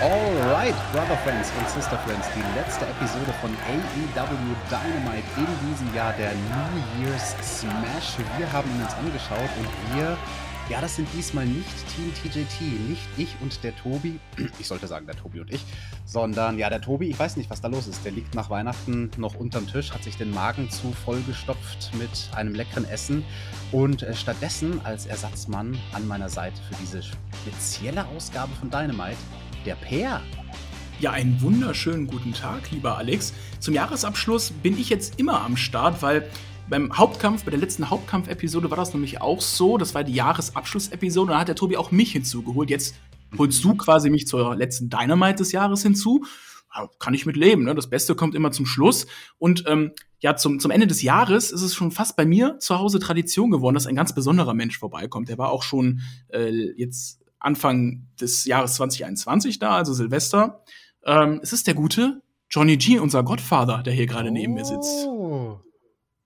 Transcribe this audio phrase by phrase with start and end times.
[0.00, 6.14] Alright, Brother Friends und Sister Friends, die letzte Episode von AEW Dynamite in diesem Jahr,
[6.14, 8.16] der New Year's Smash.
[8.38, 10.16] Wir haben ihn uns angeschaut und wir,
[10.70, 14.18] ja, das sind diesmal nicht Team TJT, nicht ich und der Tobi,
[14.58, 15.66] ich sollte sagen der Tobi und ich,
[16.06, 18.02] sondern ja, der Tobi, ich weiß nicht, was da los ist.
[18.02, 22.54] Der liegt nach Weihnachten noch unterm Tisch, hat sich den Magen zu vollgestopft mit einem
[22.54, 23.22] leckeren Essen
[23.70, 29.18] und äh, stattdessen als Ersatzmann an meiner Seite für diese spezielle Ausgabe von Dynamite
[29.64, 30.22] der Peer.
[31.00, 33.32] Ja, einen wunderschönen guten Tag, lieber Alex.
[33.58, 36.28] Zum Jahresabschluss bin ich jetzt immer am Start, weil
[36.68, 39.76] beim Hauptkampf, bei der letzten Hauptkampf-Episode war das nämlich auch so.
[39.76, 41.32] Das war die Jahresabschlussepisode.
[41.32, 42.70] Da hat der Tobi auch mich hinzugeholt.
[42.70, 42.94] Jetzt
[43.36, 46.24] holst du quasi mich zur letzten Dynamite des Jahres hinzu.
[47.00, 47.64] Kann ich mit leben.
[47.64, 47.74] Ne?
[47.74, 49.06] Das Beste kommt immer zum Schluss.
[49.38, 52.78] Und ähm, ja, zum, zum Ende des Jahres ist es schon fast bei mir zu
[52.78, 55.28] Hause Tradition geworden, dass ein ganz besonderer Mensch vorbeikommt.
[55.28, 60.62] Der war auch schon äh, jetzt Anfang des Jahres 2021 da, also Silvester.
[61.04, 64.32] Ähm, es ist der gute Johnny G, unser Godfather, der hier gerade oh.
[64.32, 65.06] neben mir sitzt.
[65.06, 65.60] Oh.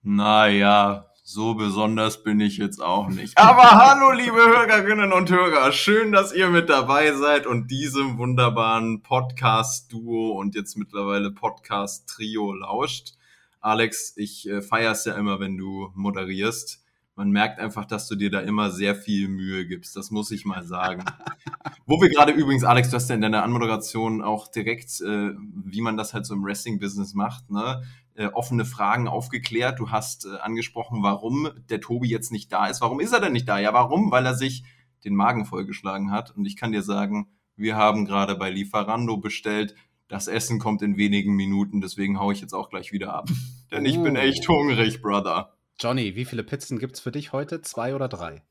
[0.01, 3.37] Naja, so besonders bin ich jetzt auch nicht.
[3.37, 5.71] Aber hallo, liebe Hörerinnen und Hörer.
[5.71, 13.13] Schön, dass ihr mit dabei seid und diesem wunderbaren Podcast-Duo und jetzt mittlerweile Podcast-Trio lauscht.
[13.61, 16.84] Alex, ich äh, feier's ja immer, wenn du moderierst
[17.15, 19.95] man merkt einfach, dass du dir da immer sehr viel Mühe gibst.
[19.95, 21.03] Das muss ich mal sagen.
[21.85, 25.81] Wo wir gerade übrigens, Alex, du hast ja in deiner Anmoderation auch direkt, äh, wie
[25.81, 27.83] man das halt so im Wrestling-Business macht, ne?
[28.15, 29.79] Äh, offene Fragen aufgeklärt.
[29.79, 32.81] Du hast äh, angesprochen, warum der Tobi jetzt nicht da ist.
[32.81, 33.59] Warum ist er denn nicht da?
[33.59, 34.11] Ja, warum?
[34.11, 34.63] Weil er sich
[35.03, 36.31] den Magen vollgeschlagen hat.
[36.31, 39.75] Und ich kann dir sagen, wir haben gerade bei Lieferando bestellt.
[40.07, 43.29] Das Essen kommt in wenigen Minuten, deswegen haue ich jetzt auch gleich wieder ab.
[43.71, 44.19] Denn ich bin oh.
[44.19, 45.54] echt hungrig, Brother.
[45.79, 47.61] Johnny, wie viele Pizzen gibt es für dich heute?
[47.61, 48.43] Zwei oder drei?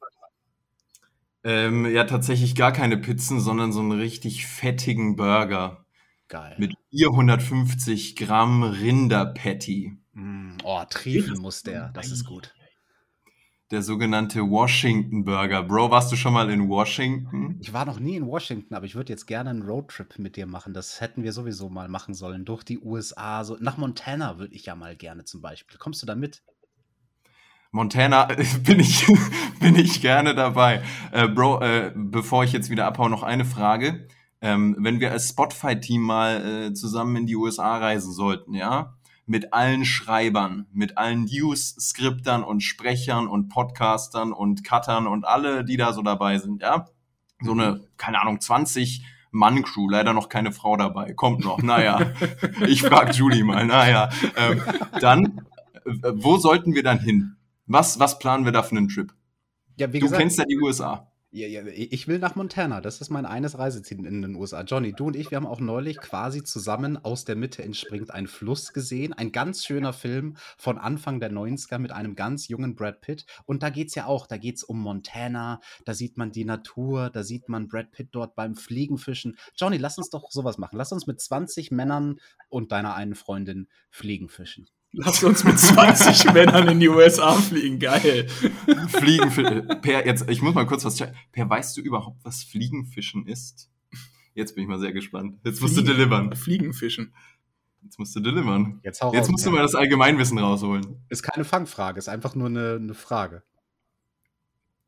[1.42, 5.84] Ähm, ja, tatsächlich gar keine Pizzen, sondern so einen richtig fettigen Burger.
[6.28, 6.54] Geil.
[6.58, 9.96] Mit 450 Gramm Rinderpatty.
[10.12, 11.90] Mm, oh, triefen muss der.
[11.90, 12.54] Das ist gut.
[13.70, 15.62] Der sogenannte Washington Burger.
[15.62, 17.58] Bro, warst du schon mal in Washington?
[17.60, 20.46] Ich war noch nie in Washington, aber ich würde jetzt gerne einen Roadtrip mit dir
[20.46, 20.74] machen.
[20.74, 22.44] Das hätten wir sowieso mal machen sollen.
[22.44, 23.44] Durch die USA.
[23.44, 25.78] So, nach Montana würde ich ja mal gerne zum Beispiel.
[25.78, 26.42] Kommst du da mit?
[27.74, 28.28] Montana
[28.62, 29.04] bin ich,
[29.60, 30.82] bin ich gerne dabei.
[31.10, 34.06] Äh, Bro, äh, bevor ich jetzt wieder abhaue, noch eine Frage.
[34.40, 38.94] Ähm, wenn wir als Spotify-Team mal äh, zusammen in die USA reisen sollten, ja,
[39.26, 45.76] mit allen Schreibern, mit allen News-Skriptern und Sprechern und Podcastern und Cuttern und alle, die
[45.76, 46.86] da so dabei sind, ja,
[47.40, 52.12] so eine, keine Ahnung, 20 Mann-Crew, leider noch keine Frau dabei, kommt noch, naja,
[52.68, 54.62] ich frag Julie mal, naja, ähm,
[55.00, 55.46] dann,
[55.84, 57.36] äh, wo sollten wir dann hin?
[57.66, 59.12] Was, was planen wir da für einen Trip?
[59.76, 61.10] Ja, du gesagt, kennst ja die USA.
[61.36, 62.80] Ja, ja, ich will nach Montana.
[62.80, 64.62] Das ist mein eines Reiseziel in den USA.
[64.62, 68.28] Johnny, du und ich, wir haben auch neulich quasi zusammen aus der Mitte entspringt ein
[68.28, 69.12] Fluss gesehen.
[69.12, 73.26] Ein ganz schöner Film von Anfang der 90er mit einem ganz jungen Brad Pitt.
[73.47, 76.44] Und da geht es ja auch, da geht es um Montana, da sieht man die
[76.44, 79.36] Natur, da sieht man Brad Pitt dort beim Fliegenfischen.
[79.56, 80.76] Johnny, lass uns doch sowas machen.
[80.76, 84.69] Lass uns mit 20 Männern und deiner einen Freundin Fliegenfischen.
[84.97, 87.78] Lass uns mit 20 Männern in die USA fliegen.
[87.78, 88.28] Geil.
[88.88, 89.31] Fliegen,
[89.82, 91.15] per, jetzt, ich muss mal kurz was checken.
[91.32, 93.71] Per, weißt du überhaupt, was Fliegenfischen ist?
[94.34, 95.38] Jetzt bin ich mal sehr gespannt.
[95.44, 96.37] Jetzt musst Fliegen, du delivern.
[96.37, 97.15] Fliegenfischen.
[97.82, 98.81] Jetzt musst du delivern.
[98.82, 101.05] Jetzt, Jetzt musst du mal das Allgemeinwissen rausholen.
[101.09, 103.43] Ist keine Fangfrage, ist einfach nur eine, eine Frage.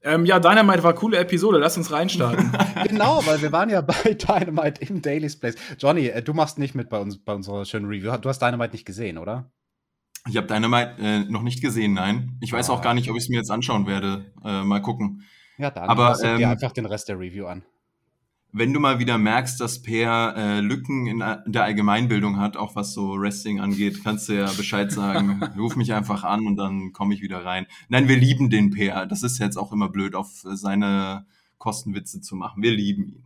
[0.03, 1.59] Ähm, ja, Dynamite war eine coole Episode.
[1.59, 2.53] Lass uns reinstarten.
[2.89, 5.57] genau, weil wir waren ja bei Dynamite im Daily's Place.
[5.79, 8.17] Johnny, äh, du machst nicht mit bei uns bei unserer schönen Review.
[8.17, 9.51] Du hast Dynamite nicht gesehen, oder?
[10.29, 12.37] Ich habe Dynamite äh, noch nicht gesehen, nein.
[12.41, 12.75] Ich weiß ah.
[12.75, 14.33] auch gar nicht, ob ich es mir jetzt anschauen werde.
[14.45, 15.23] Äh, mal gucken.
[15.59, 17.65] Ja, dann Aber ähm, dir einfach den Rest der Review an.
[18.53, 22.95] Wenn du mal wieder merkst, dass Per äh, Lücken in der Allgemeinbildung hat, auch was
[22.95, 25.43] so Wrestling angeht, kannst du ja Bescheid sagen.
[25.59, 27.67] Ruf mich einfach an und dann komme ich wieder rein.
[27.89, 29.07] Nein, wir lieben den Per.
[29.07, 31.27] Das ist jetzt auch immer blöd, auf seine
[31.59, 32.63] Kostenwitze zu machen.
[32.63, 33.25] Wir lieben ihn.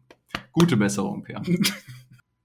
[0.52, 1.42] Gute Besserung, Per.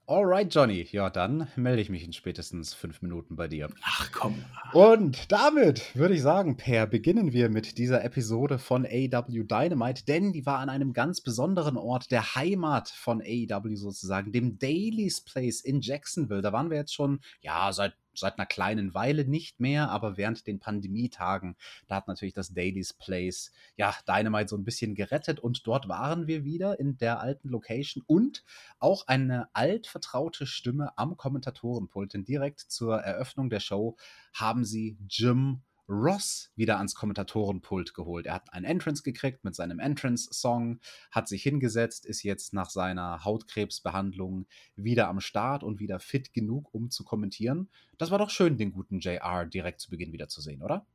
[0.07, 0.87] Alright, Johnny.
[0.91, 3.69] Ja, dann melde ich mich in spätestens fünf Minuten bei dir.
[3.81, 4.35] Ach komm.
[4.71, 10.31] Und damit würde ich sagen, Per, beginnen wir mit dieser Episode von AW Dynamite, denn
[10.31, 15.61] die war an einem ganz besonderen Ort, der Heimat von AW sozusagen, dem Daily's Place
[15.61, 16.43] in Jacksonville.
[16.43, 20.47] Da waren wir jetzt schon, ja, seit seit einer kleinen Weile nicht mehr, aber während
[20.47, 21.55] den Pandemietagen,
[21.87, 26.27] da hat natürlich das Daily's Place, ja, Dynamite so ein bisschen gerettet und dort waren
[26.27, 28.43] wir wieder in der alten Location und
[28.79, 33.97] auch eine altvertraute Stimme am Kommentatorenpult, denn direkt zur Eröffnung der Show
[34.33, 38.25] haben sie Jim Ross wieder ans Kommentatorenpult geholt.
[38.25, 40.79] Er hat einen Entrance gekriegt mit seinem Entrance-Song,
[41.11, 46.73] hat sich hingesetzt, ist jetzt nach seiner Hautkrebsbehandlung wieder am Start und wieder fit genug,
[46.73, 47.69] um zu kommentieren.
[47.97, 50.85] Das war doch schön, den guten JR direkt zu Beginn wieder zu sehen, oder?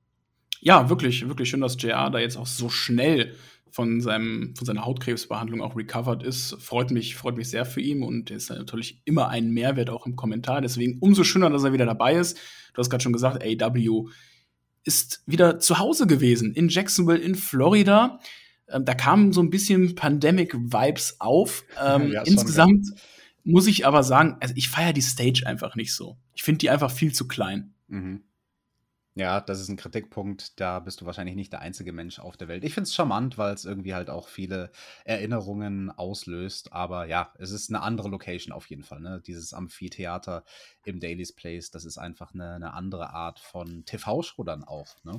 [0.63, 3.35] Ja, wirklich, wirklich schön, dass JR da jetzt auch so schnell
[3.71, 6.57] von, seinem, von seiner Hautkrebsbehandlung auch recovered ist.
[6.61, 10.17] Freut mich, freut mich sehr für ihn und ist natürlich immer ein Mehrwert auch im
[10.17, 10.61] Kommentar.
[10.61, 12.37] Deswegen umso schöner, dass er wieder dabei ist.
[12.75, 14.09] Du hast gerade schon gesagt, AW
[14.85, 18.19] ist wieder zu Hause gewesen in Jacksonville in Florida.
[18.69, 21.65] Ähm, da kamen so ein bisschen Pandemic-Vibes auf.
[21.83, 22.87] Ähm, ja, insgesamt
[23.45, 26.19] muss ich aber sagen, also ich feiere die Stage einfach nicht so.
[26.35, 27.75] Ich finde die einfach viel zu klein.
[27.89, 28.23] Mhm.
[29.17, 32.47] Ja, das ist ein Kritikpunkt, da bist du wahrscheinlich nicht der einzige Mensch auf der
[32.47, 32.63] Welt.
[32.63, 34.71] Ich finde es charmant, weil es irgendwie halt auch viele
[35.05, 36.73] Erinnerungen auslöst.
[36.73, 39.01] Aber ja, es ist eine andere Location auf jeden Fall.
[39.01, 39.21] Ne?
[39.27, 40.45] Dieses Amphitheater
[40.85, 44.95] im Daily's Place, das ist einfach eine, eine andere Art von TV-Show dann auch.
[45.03, 45.19] Ne?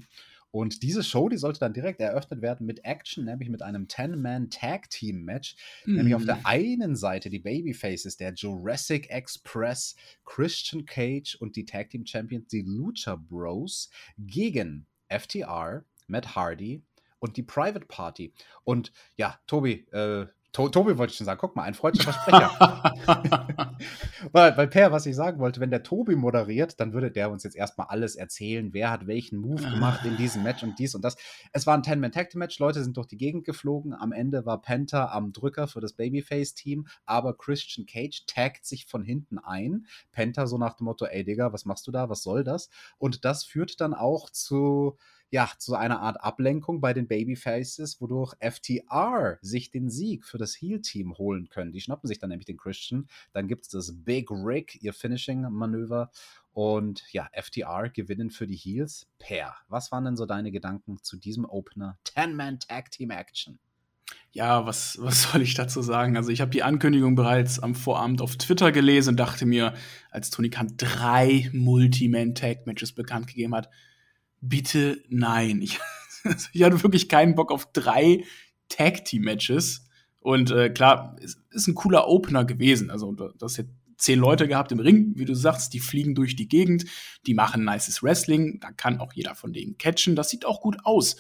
[0.52, 5.56] Und diese Show, die sollte dann direkt eröffnet werden mit Action, nämlich mit einem 10-Man-Tag-Team-Match.
[5.86, 5.96] Mm.
[5.96, 6.46] Nämlich auf der mhm.
[6.46, 9.96] einen Seite die Babyfaces, der Jurassic Express,
[10.26, 16.84] Christian Cage und die Tag-Team-Champions, die Lucha Bros, gegen FTR, Matt Hardy
[17.20, 18.34] und die Private Party.
[18.66, 23.78] Und ja, Tobi, äh, to Tobi wollte ich schon sagen, guck mal, ein freundlicher Versprecher.
[24.32, 27.44] weil, weil Per, was ich sagen wollte, wenn der Tobi moderiert, dann würde der uns
[27.44, 31.04] jetzt erstmal alles erzählen, wer hat welchen Move gemacht in diesem Match und dies und
[31.04, 31.16] das.
[31.54, 33.94] Es war ein 10-Man-Tag-Match, Leute sind durch die Gegend geflogen.
[33.94, 39.04] Am Ende war Penta am Drücker für das Babyface-Team, aber Christian Cage taggt sich von
[39.04, 39.86] hinten ein.
[40.12, 42.70] Penta so nach dem Motto, ey Digga, was machst du da, was soll das?
[42.98, 44.98] Und das führt dann auch zu
[45.32, 50.56] ja, zu einer Art Ablenkung bei den Babyfaces, wodurch FTR sich den Sieg für das
[50.56, 51.72] Heal-Team holen können.
[51.72, 53.08] Die schnappen sich dann nämlich den Christian.
[53.32, 56.12] Dann gibt es das Big Rig, ihr Finishing-Manöver.
[56.52, 59.56] Und ja, FTR gewinnen für die Heels per.
[59.70, 63.58] Was waren denn so deine Gedanken zu diesem Opener 10-Man-Tag-Team-Action?
[64.34, 66.18] Ja, was, was soll ich dazu sagen?
[66.18, 69.74] Also, ich habe die Ankündigung bereits am Vorabend auf Twitter gelesen und dachte mir,
[70.10, 73.70] als Tony Khan drei Multi-Man-Tag-Matches bekannt gegeben hat,
[74.42, 75.62] bitte nein.
[75.62, 75.80] Ich,
[76.52, 78.26] ich hatte wirklich keinen Bock auf drei
[78.70, 79.86] Tag-Team-Matches.
[80.20, 82.92] Und äh, klar, es ist ein cooler Opener gewesen.
[82.92, 83.72] Also, das jetzt
[84.02, 86.86] zehn Leute gehabt im Ring, wie du sagst, die fliegen durch die Gegend,
[87.28, 90.16] die machen nices Wrestling, da kann auch jeder von denen catchen.
[90.16, 91.16] Das sieht auch gut aus.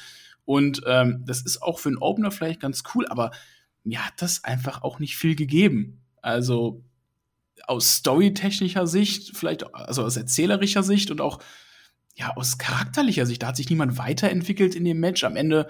[0.45, 3.31] Und ähm, das ist auch für einen Opener vielleicht ganz cool, aber
[3.83, 6.01] mir hat das einfach auch nicht viel gegeben.
[6.21, 6.83] Also
[7.68, 11.39] aus storytechnischer Sicht, vielleicht also aus erzählerischer Sicht und auch
[12.15, 15.23] ja, aus charakterlicher Sicht, da hat sich niemand weiterentwickelt in dem Match.
[15.23, 15.67] Am Ende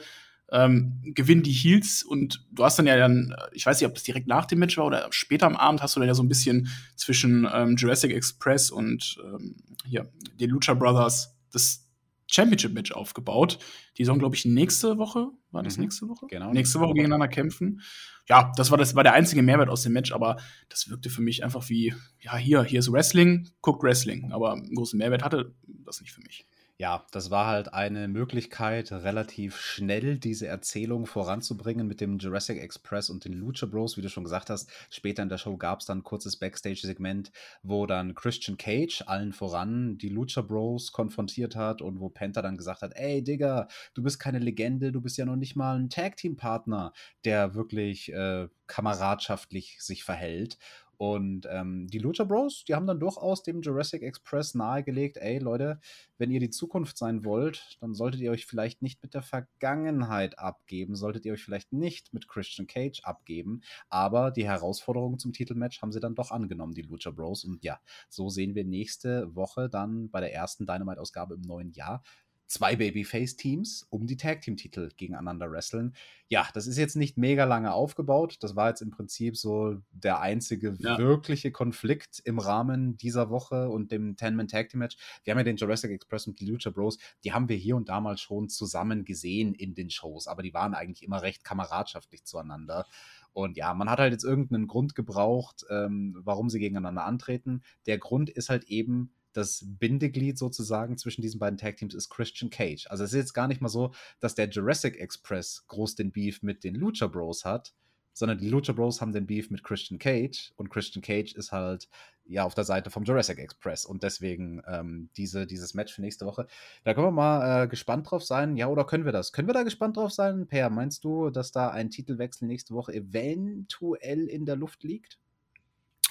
[0.51, 4.03] ähm, gewinnen die Heels und du hast dann ja dann, ich weiß nicht, ob es
[4.03, 6.27] direkt nach dem Match war oder später am Abend, hast du dann ja so ein
[6.27, 9.55] bisschen zwischen ähm, Jurassic Express und ähm,
[9.85, 11.87] hier, den Lucha Brothers das
[12.31, 13.59] Championship-Match aufgebaut.
[13.97, 15.83] Die sollen, glaube ich, nächste Woche, war das mhm.
[15.83, 16.27] nächste Woche?
[16.27, 16.51] Genau.
[16.51, 17.81] Nächste Woche gegeneinander kämpfen.
[18.27, 20.37] Ja, das war, das war der einzige Mehrwert aus dem Match, aber
[20.69, 24.31] das wirkte für mich einfach wie, ja, hier, hier ist Wrestling, guckt Wrestling.
[24.31, 25.53] Aber einen großen Mehrwert hatte
[25.85, 26.45] das nicht für mich
[26.81, 33.11] ja, das war halt eine Möglichkeit, relativ schnell diese Erzählung voranzubringen mit dem Jurassic Express
[33.11, 34.67] und den Lucha Bros, wie du schon gesagt hast.
[34.89, 39.31] Später in der Show gab es dann ein kurzes Backstage-Segment, wo dann Christian Cage allen
[39.31, 44.01] voran die Lucha Bros konfrontiert hat und wo Penta dann gesagt hat: Ey, Digga, du
[44.01, 46.93] bist keine Legende, du bist ja noch nicht mal ein Tag-Team-Partner,
[47.25, 50.57] der wirklich äh, kameradschaftlich sich verhält.
[51.01, 55.79] Und ähm, die Lucha Bros, die haben dann durchaus dem Jurassic Express nahegelegt, ey Leute,
[56.19, 60.37] wenn ihr die Zukunft sein wollt, dann solltet ihr euch vielleicht nicht mit der Vergangenheit
[60.37, 63.61] abgeben, solltet ihr euch vielleicht nicht mit Christian Cage abgeben.
[63.89, 67.45] Aber die Herausforderung zum Titelmatch haben sie dann doch angenommen, die Lucha Bros.
[67.45, 72.03] Und ja, so sehen wir nächste Woche dann bei der ersten Dynamite-Ausgabe im neuen Jahr
[72.51, 75.95] zwei Babyface-Teams um die Tag-Team-Titel gegeneinander wresteln.
[76.27, 78.37] Ja, das ist jetzt nicht mega lange aufgebaut.
[78.41, 80.97] Das war jetzt im Prinzip so der einzige ja.
[80.97, 84.97] wirkliche Konflikt im Rahmen dieser Woche und dem Ten-Man-Tag-Team-Match.
[85.23, 87.87] Wir haben ja den Jurassic Express und die Lucha Bros, die haben wir hier und
[87.87, 92.25] da mal schon zusammen gesehen in den Shows, aber die waren eigentlich immer recht kameradschaftlich
[92.25, 92.85] zueinander.
[93.31, 97.63] Und ja, man hat halt jetzt irgendeinen Grund gebraucht, ähm, warum sie gegeneinander antreten.
[97.85, 102.49] Der Grund ist halt eben, das Bindeglied sozusagen zwischen diesen beiden Tag Teams ist Christian
[102.49, 102.87] Cage.
[102.89, 106.43] Also es ist jetzt gar nicht mal so, dass der Jurassic Express groß den Beef
[106.43, 107.73] mit den Lucha Bros hat,
[108.13, 111.87] sondern die Lucha Bros haben den Beef mit Christian Cage und Christian Cage ist halt
[112.25, 116.25] ja auf der Seite vom Jurassic Express und deswegen ähm, diese, dieses Match für nächste
[116.25, 116.47] Woche.
[116.83, 118.57] Da können wir mal äh, gespannt drauf sein.
[118.57, 119.31] Ja, oder können wir das?
[119.31, 120.47] Können wir da gespannt drauf sein?
[120.47, 125.17] Per, meinst du, dass da ein Titelwechsel nächste Woche eventuell in der Luft liegt?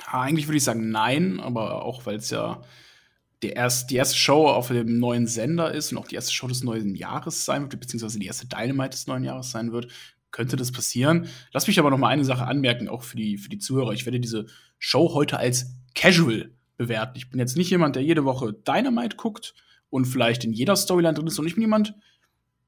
[0.06, 2.62] eigentlich würde ich sagen nein, aber auch weil es ja
[3.42, 6.46] der erst, die erste Show auf dem neuen Sender ist und auch die erste Show
[6.46, 9.90] des neuen Jahres sein wird, beziehungsweise die erste Dynamite des neuen Jahres sein wird,
[10.30, 11.28] könnte das passieren.
[11.52, 13.92] Lass mich aber noch mal eine Sache anmerken, auch für die, für die Zuhörer.
[13.92, 14.46] Ich werde diese
[14.78, 17.16] Show heute als casual bewerten.
[17.16, 19.54] Ich bin jetzt nicht jemand, der jede Woche Dynamite guckt
[19.88, 21.94] und vielleicht in jeder Storyline drin ist, sondern ich bin jemand,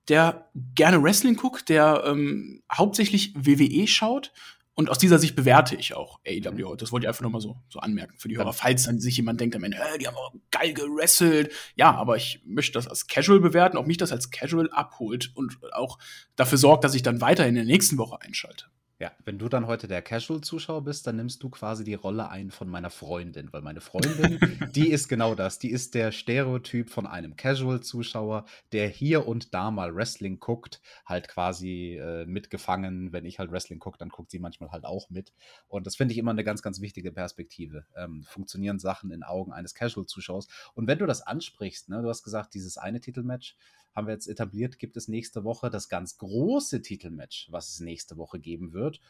[0.09, 4.33] der gerne Wrestling guckt, der ähm, hauptsächlich WWE schaut
[4.75, 6.85] und aus dieser Sicht bewerte ich auch AEW heute.
[6.85, 8.53] Das wollte ich einfach nochmal so, so anmerken für die Hörer.
[8.55, 11.53] Falls dann sich jemand denkt am Ende, die haben auch geil gewrestelt.
[11.77, 15.59] Ja, aber ich möchte das als Casual bewerten, ob mich das als Casual abholt und
[15.73, 15.99] auch
[16.37, 18.67] dafür sorgt, dass ich dann weiter in der nächsten Woche einschalte.
[19.03, 22.53] Ja, wenn du dann heute der Casual-Zuschauer bist, dann nimmst du quasi die Rolle ein
[22.53, 24.39] von meiner Freundin, weil meine Freundin,
[24.77, 25.59] die ist genau das.
[25.59, 31.27] Die ist der Stereotyp von einem Casual-Zuschauer, der hier und da mal Wrestling guckt, halt
[31.27, 33.13] quasi äh, mitgefangen.
[33.13, 35.33] Wenn ich halt Wrestling gucke, dann guckt sie manchmal halt auch mit.
[35.67, 37.85] Und das finde ich immer eine ganz, ganz wichtige Perspektive.
[37.97, 40.47] Ähm, funktionieren Sachen in Augen eines Casual-Zuschauers.
[40.75, 43.57] Und wenn du das ansprichst, ne, du hast gesagt, dieses eine Titelmatch,
[43.95, 48.17] haben wir jetzt etabliert, gibt es nächste Woche das ganz große Titelmatch, was es nächste
[48.17, 49.01] Woche geben wird.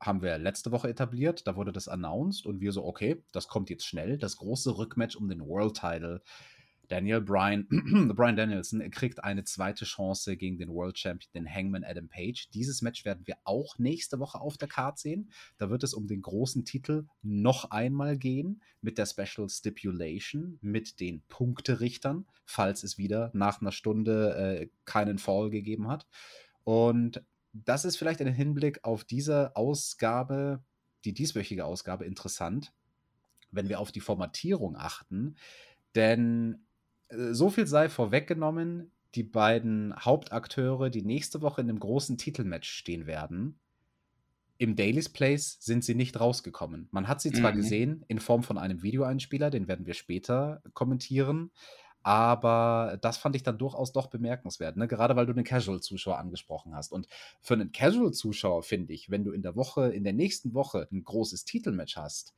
[0.00, 3.68] Haben wir letzte Woche etabliert, da wurde das announced und wir so, okay, das kommt
[3.68, 4.16] jetzt schnell.
[4.16, 6.22] Das große Rückmatch um den World Title
[6.90, 7.68] Daniel Bryan,
[8.16, 12.50] Bryan Danielson kriegt eine zweite Chance gegen den World Champion, den Hangman Adam Page.
[12.50, 15.30] Dieses Match werden wir auch nächste Woche auf der Card sehen.
[15.56, 20.98] Da wird es um den großen Titel noch einmal gehen mit der Special Stipulation, mit
[20.98, 26.08] den Punkterichtern, falls es wieder nach einer Stunde äh, keinen Fall gegeben hat.
[26.64, 30.64] Und das ist vielleicht ein Hinblick auf diese Ausgabe,
[31.04, 32.72] die dieswöchige Ausgabe, interessant,
[33.52, 35.36] wenn wir auf die Formatierung achten.
[35.94, 36.64] Denn
[37.10, 43.06] so viel sei vorweggenommen, die beiden Hauptakteure, die nächste Woche in einem großen Titelmatch stehen
[43.06, 43.58] werden,
[44.58, 46.88] im Daily's Place sind sie nicht rausgekommen.
[46.90, 47.56] Man hat sie zwar mhm.
[47.56, 51.50] gesehen in Form von einem Videoeinspieler, den werden wir später kommentieren,
[52.02, 54.86] aber das fand ich dann durchaus doch bemerkenswert, ne?
[54.86, 56.92] gerade weil du den Casual-Zuschauer angesprochen hast.
[56.92, 57.08] Und
[57.40, 61.04] für einen Casual-Zuschauer finde ich, wenn du in der Woche, in der nächsten Woche ein
[61.04, 62.34] großes Titelmatch hast,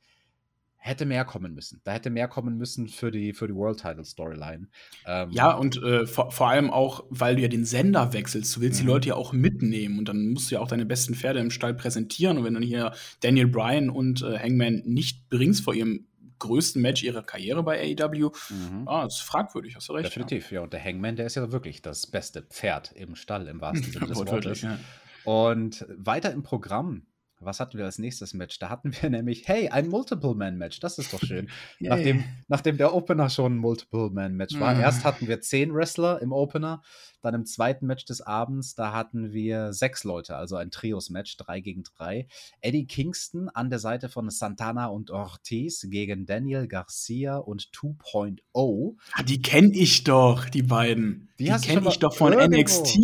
[0.83, 1.79] hätte mehr kommen müssen.
[1.85, 4.67] Da hätte mehr kommen müssen für die, für die World Title Storyline.
[5.07, 8.53] Ähm, ja, und äh, vor, vor, allem auch, weil du ja den Sender wechselst.
[8.53, 8.89] Du willst die mhm.
[8.89, 11.73] Leute ja auch mitnehmen und dann musst du ja auch deine besten Pferde im Stall
[11.73, 12.37] präsentieren.
[12.37, 16.05] Und wenn du hier Daniel Bryan und äh, Hangman nicht bringst vor ihrem
[16.39, 18.85] größten Match ihrer Karriere bei AEW, mhm.
[18.85, 20.07] ah, das ist fragwürdig, hast du recht.
[20.07, 20.57] Definitiv, ja.
[20.57, 20.63] ja.
[20.63, 24.07] Und der Hangman, der ist ja wirklich das beste Pferd im Stall, im wahrsten Sinne
[24.07, 24.63] des Wortes.
[24.63, 24.77] Ja.
[25.23, 27.05] Und weiter im Programm
[27.45, 28.59] was hatten wir als nächstes Match?
[28.59, 30.79] Da hatten wir nämlich, hey, ein Multiple-Man-Match.
[30.79, 31.49] Das ist doch schön.
[31.81, 31.95] yeah.
[31.95, 34.75] nachdem, nachdem der Opener schon ein Multiple-Man-Match war.
[34.75, 34.81] Mm.
[34.81, 36.81] Erst hatten wir zehn Wrestler im Opener
[37.23, 41.61] dann im zweiten Match des Abends, da hatten wir sechs Leute, also ein Trios-Match, drei
[41.61, 42.27] gegen drei.
[42.61, 48.95] Eddie Kingston an der Seite von Santana und Ortiz gegen Daniel Garcia und 2.0.
[49.13, 51.29] Ah, die kenne ich doch, die beiden.
[51.39, 52.59] Die, die kenne ich doch von irgendwo.
[52.59, 52.97] NXT.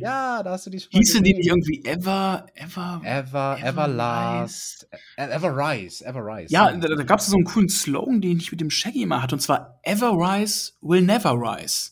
[0.00, 4.88] Ja, da hast du die schon Hießen die nicht irgendwie Ever, Ever, Ever, Ever Last,
[5.16, 6.52] e-, Ever Rise, Ever Rise.
[6.52, 9.22] Ja, da, da gab es so einen coolen Slogan, den ich mit dem Shaggy immer
[9.22, 11.90] hatte, und zwar Ever Rise will never rise.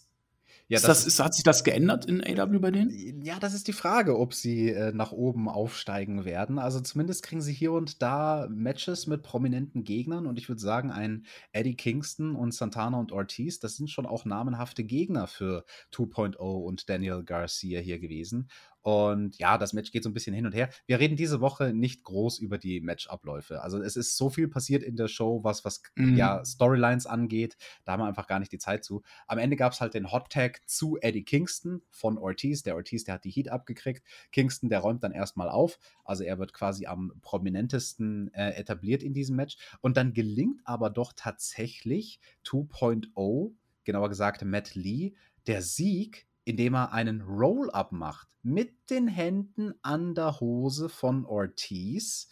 [0.66, 3.22] Ja, ist das, das ist, hat sich das geändert in AW bei denen?
[3.22, 6.58] Ja, das ist die Frage, ob sie äh, nach oben aufsteigen werden.
[6.58, 10.90] Also zumindest kriegen sie hier und da Matches mit prominenten Gegnern und ich würde sagen,
[10.90, 16.38] ein Eddie Kingston und Santana und Ortiz, das sind schon auch namenhafte Gegner für 2.0
[16.38, 18.48] und Daniel Garcia hier gewesen.
[18.84, 20.68] Und ja, das Match geht so ein bisschen hin und her.
[20.86, 23.62] Wir reden diese Woche nicht groß über die Matchabläufe.
[23.62, 26.18] Also es ist so viel passiert in der Show, was, was mhm.
[26.18, 27.56] ja Storylines angeht.
[27.86, 29.02] Da haben wir einfach gar nicht die Zeit zu.
[29.26, 32.62] Am Ende gab es halt den Hot Tag zu Eddie Kingston von Ortiz.
[32.62, 34.02] Der Ortiz, der hat die Heat abgekriegt.
[34.32, 35.78] Kingston, der räumt dann erstmal auf.
[36.04, 39.56] Also er wird quasi am prominentesten äh, etabliert in diesem Match.
[39.80, 43.52] Und dann gelingt aber doch tatsächlich 2.0,
[43.84, 45.14] genauer gesagt Matt Lee,
[45.46, 52.28] der Sieg indem er einen Roll-up macht mit den Händen an der Hose von Ortiz.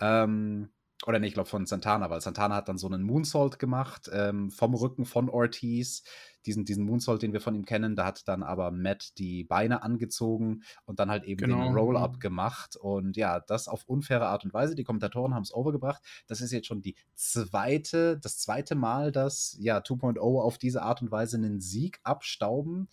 [0.00, 0.70] Ähm,
[1.06, 4.50] oder nicht, ich glaube von Santana, weil Santana hat dann so einen Moonsault gemacht ähm,
[4.50, 6.04] vom Rücken von Ortiz.
[6.46, 9.82] Diesen, diesen Moonsault, den wir von ihm kennen, da hat dann aber Matt die Beine
[9.82, 11.64] angezogen und dann halt eben genau.
[11.64, 12.76] den Roll-Up gemacht.
[12.76, 14.74] Und ja, das auf unfaire Art und Weise.
[14.74, 16.02] Die Kommentatoren haben es overgebracht.
[16.26, 21.02] Das ist jetzt schon die zweite, das zweite Mal, dass ja 2.0 auf diese Art
[21.02, 22.88] und Weise einen Sieg abstauben.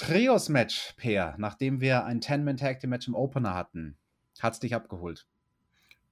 [0.00, 3.98] Trios-Match, Peer, nachdem wir ein 10-Man-Tag-Team-Match im Opener hatten,
[4.40, 5.26] Hat es dich abgeholt?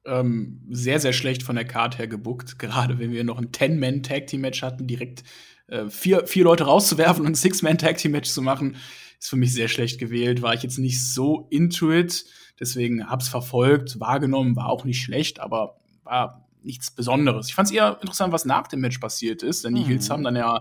[0.05, 2.59] Ähm, sehr, sehr schlecht von der Card her gebuckt.
[2.59, 5.25] Gerade wenn wir noch ein Ten-Man-Tag-Team-Match hatten, direkt
[5.69, 8.77] äh, vier, vier Leute rauszuwerfen und ein Six-Man-Tag-Team-Match zu machen,
[9.19, 10.43] ist für mich sehr schlecht gewählt.
[10.43, 12.27] War ich jetzt nicht so into it.
[12.61, 17.49] Deswegen hab's verfolgt, wahrgenommen, war auch nicht schlecht, aber war nichts Besonderes.
[17.49, 19.87] Ich fand es eher interessant, was nach dem Match passiert ist, denn die mhm.
[19.87, 20.61] Heels haben dann ja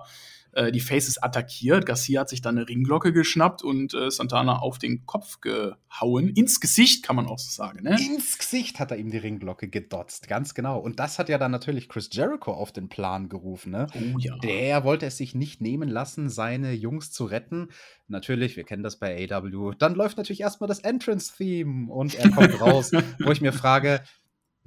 [0.58, 1.86] äh, die Faces attackiert.
[1.86, 6.30] Garcia hat sich dann eine Ringglocke geschnappt und äh, Santana auf den Kopf gehauen.
[6.30, 7.84] Ins Gesicht, kann man auch so sagen.
[7.84, 7.92] Ne?
[7.92, 10.80] Ins Gesicht hat er ihm die Ringglocke gedotzt, ganz genau.
[10.80, 13.72] Und das hat ja dann natürlich Chris Jericho auf den Plan gerufen.
[13.72, 13.88] Ne?
[13.94, 14.36] Oh ja.
[14.40, 17.70] Der wollte es sich nicht nehmen lassen, seine Jungs zu retten.
[18.08, 19.76] Natürlich, wir kennen das bei AW.
[19.78, 24.02] Dann läuft natürlich erstmal das Entrance-Theme und er kommt raus, wo ich mir frage,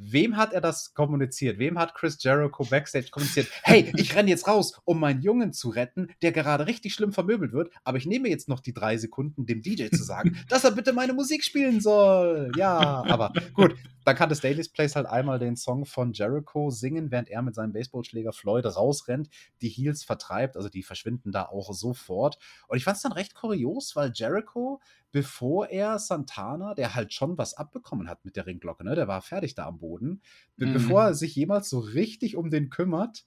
[0.03, 1.59] Wem hat er das kommuniziert?
[1.59, 3.49] Wem hat Chris Jericho backstage kommuniziert?
[3.63, 7.53] Hey, ich renne jetzt raus, um meinen Jungen zu retten, der gerade richtig schlimm vermöbelt
[7.53, 10.71] wird, aber ich nehme jetzt noch die drei Sekunden, dem DJ zu sagen, dass er
[10.71, 12.51] bitte meine Musik spielen soll.
[12.57, 17.11] Ja, aber gut, dann kann das Daily's Place halt einmal den Song von Jericho singen,
[17.11, 19.29] während er mit seinem Baseballschläger Floyd rausrennt,
[19.61, 22.39] die Heels vertreibt, also die verschwinden da auch sofort.
[22.69, 24.81] Und ich fand es dann recht kurios, weil Jericho
[25.13, 29.23] bevor er Santana, der halt schon was abbekommen hat mit der Ringglocke, ne, der war
[29.23, 30.23] fertig da am Boden,
[30.57, 30.73] mhm.
[30.73, 33.25] bevor er sich jemals so richtig um den kümmert,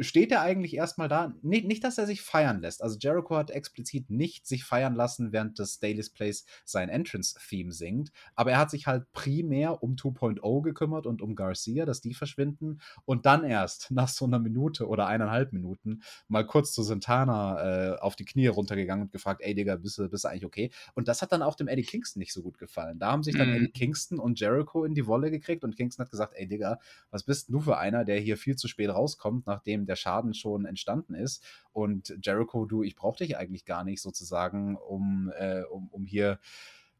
[0.00, 1.34] steht er eigentlich erstmal da.
[1.42, 2.82] Nicht, nicht, dass er sich feiern lässt.
[2.82, 8.10] Also Jericho hat explizit nicht sich feiern lassen, während das Daily's Place sein Entrance-Theme singt.
[8.34, 12.80] Aber er hat sich halt primär um 2.0 gekümmert und um Garcia, dass die verschwinden.
[13.04, 17.98] Und dann erst nach so einer Minute oder eineinhalb Minuten mal kurz zu Santana äh,
[17.98, 20.70] auf die Knie runtergegangen und gefragt, ey Digga, bist du, bist du eigentlich okay?
[20.94, 22.98] Und das hat dann auch dem Eddie Kingston nicht so gut gefallen.
[22.98, 23.56] Da haben sich dann mhm.
[23.56, 27.22] Eddie Kingston und Jericho in die Wolle gekriegt und Kingston hat gesagt, ey Digga, was
[27.22, 31.14] bist du für einer, der hier viel zu spät rauskommt, nachdem der Schaden schon entstanden
[31.14, 31.44] ist.
[31.72, 36.38] Und Jericho, du, ich brauche dich eigentlich gar nicht sozusagen, um, äh, um, um hier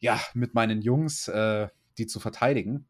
[0.00, 2.86] ja mit meinen Jungs äh, die zu verteidigen.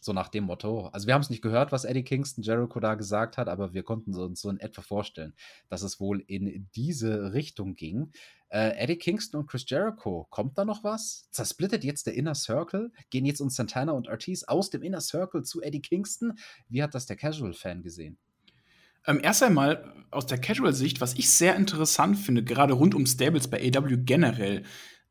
[0.00, 0.86] So nach dem Motto.
[0.86, 3.82] Also wir haben es nicht gehört, was Eddie Kingston Jericho da gesagt hat, aber wir
[3.82, 5.34] konnten uns so in etwa vorstellen,
[5.68, 8.12] dass es wohl in diese Richtung ging.
[8.48, 11.28] Äh, Eddie Kingston und Chris Jericho, kommt da noch was?
[11.32, 12.92] Zersplittet jetzt der Inner Circle?
[13.10, 16.38] Gehen jetzt uns Santana und Ortiz aus dem Inner Circle zu Eddie Kingston?
[16.68, 18.18] Wie hat das der Casual-Fan gesehen?
[19.08, 23.48] Ähm, erst einmal aus der Casual-Sicht, was ich sehr interessant finde, gerade rund um Stables
[23.48, 24.62] bei AW generell,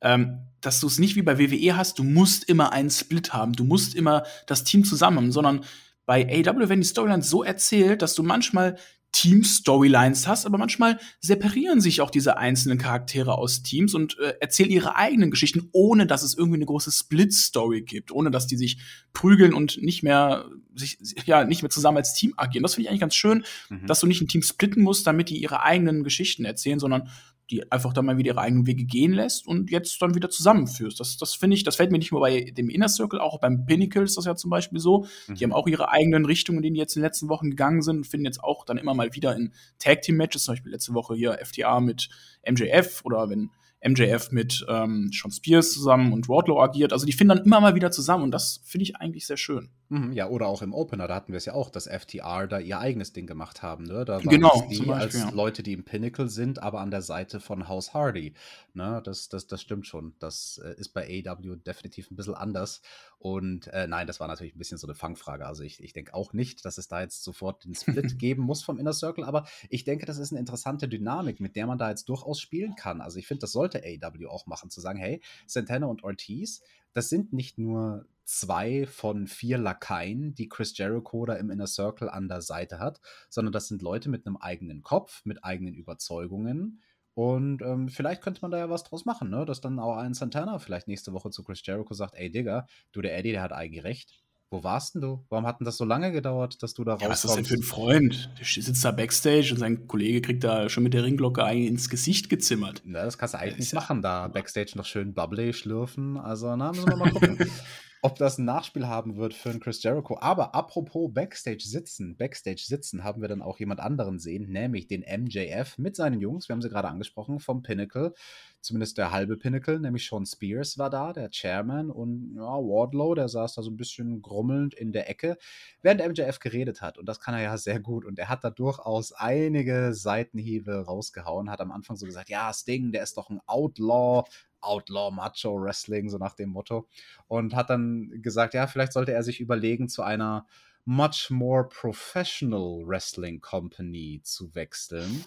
[0.02, 3.54] ähm, dass du es nicht wie bei WWE hast, du musst immer einen Split haben,
[3.54, 5.62] du musst immer das Team zusammen sondern
[6.06, 8.78] bei AW werden die Storylines so erzählt, dass du manchmal
[9.13, 14.70] Team-Storylines hast, aber manchmal separieren sich auch diese einzelnen Charaktere aus Teams und äh, erzählen
[14.70, 18.80] ihre eigenen Geschichten, ohne dass es irgendwie eine große Split-Story gibt, ohne dass die sich
[19.13, 22.63] prügeln und nicht mehr sich ja nicht mehr zusammen als Team agieren.
[22.63, 23.88] Das finde ich eigentlich ganz schön, mhm.
[23.88, 27.10] dass du nicht ein Team splitten musst, damit die ihre eigenen Geschichten erzählen, sondern
[27.50, 31.00] die einfach dann mal wieder ihre eigenen Wege gehen lässt und jetzt dann wieder zusammenführst.
[31.00, 33.66] Das, das finde ich, das fällt mir nicht nur bei dem Inner Circle, auch beim
[33.66, 35.06] Pinnacle ist das ja zum Beispiel so.
[35.28, 35.36] Mhm.
[35.36, 37.82] Die haben auch ihre eigenen Richtungen, in denen die jetzt in den letzten Wochen gegangen
[37.82, 40.72] sind und finden jetzt auch dann immer mal wieder in Tag Team Matches, zum Beispiel
[40.72, 42.10] letzte Woche hier FTA mit
[42.46, 43.50] MJF oder wenn
[43.86, 46.94] MJF mit ähm, Sean Spears zusammen und Wardlow agiert.
[46.94, 49.70] Also die finden dann immer mal wieder zusammen und das finde ich eigentlich sehr schön.
[49.89, 52.60] Mhm, ja, oder auch im Opener, da hatten wir es ja auch, dass FTR da
[52.60, 53.86] ihr eigenes Ding gemacht haben.
[53.86, 54.04] Ne?
[54.04, 55.30] Da waren genau, die Beispiel, als ja.
[55.30, 58.34] Leute, die im Pinnacle sind, aber an der Seite von House Hardy.
[58.73, 59.02] Ne?
[59.06, 60.13] Das, das, das stimmt schon.
[60.19, 62.82] Das äh, ist bei AW definitiv ein bisschen anders.
[63.17, 65.45] Und äh, nein, das war natürlich ein bisschen so eine Fangfrage.
[65.45, 68.63] Also ich, ich denke auch nicht, dass es da jetzt sofort den Split geben muss
[68.63, 71.89] vom Inner Circle, aber ich denke, das ist eine interessante Dynamik, mit der man da
[71.89, 73.00] jetzt durchaus spielen kann.
[73.00, 76.62] Also ich finde, das sollte AW auch machen, zu sagen, hey, Santana und Ortiz,
[76.93, 82.10] das sind nicht nur zwei von vier Lakaien, die Chris Jericho da im Inner Circle
[82.10, 86.82] an der Seite hat, sondern das sind Leute mit einem eigenen Kopf, mit eigenen Überzeugungen,
[87.18, 89.44] und ähm, vielleicht könnte man da ja was draus machen, ne?
[89.44, 93.02] Dass dann auch ein Santana vielleicht nächste Woche zu Chris Jericho sagt, ey Digga, du,
[93.02, 94.22] der Eddie, der hat eigentlich recht.
[94.52, 95.26] Wo warst denn du?
[95.30, 97.24] Warum hat denn das so lange gedauert, dass du da ja, rauskommst?
[97.24, 98.30] Was ist das denn für ein Freund?
[98.38, 101.90] Der sitzt da Backstage und sein Kollege kriegt da schon mit der Ringglocke eigentlich ins
[101.90, 102.84] Gesicht gezimmert.
[102.86, 106.18] Na, das kannst du eigentlich nicht machen, da Backstage noch schön Bubbly schlürfen.
[106.18, 107.40] Also, na, müssen wir mal gucken.
[108.02, 110.18] ob das ein Nachspiel haben wird für einen Chris Jericho.
[110.20, 115.02] Aber apropos Backstage sitzen, Backstage sitzen haben wir dann auch jemand anderen sehen, nämlich den
[115.02, 116.48] MJF mit seinen Jungs.
[116.48, 118.14] Wir haben sie gerade angesprochen vom Pinnacle,
[118.62, 123.30] zumindest der halbe Pinnacle, nämlich Sean Spears war da, der Chairman und ja, Wardlow, der
[123.30, 125.38] saß da so ein bisschen grummelnd in der Ecke,
[125.82, 126.98] während MJF geredet hat.
[126.98, 128.06] Und das kann er ja sehr gut.
[128.06, 132.92] Und er hat da durchaus einige Seitenhiebe rausgehauen, hat am Anfang so gesagt, ja, Sting,
[132.92, 134.24] der ist doch ein Outlaw,
[134.62, 136.88] Outlaw Macho Wrestling, so nach dem Motto.
[137.28, 140.46] Und hat dann gesagt, ja, vielleicht sollte er sich überlegen, zu einer
[140.86, 145.26] much more professional Wrestling Company zu wechseln.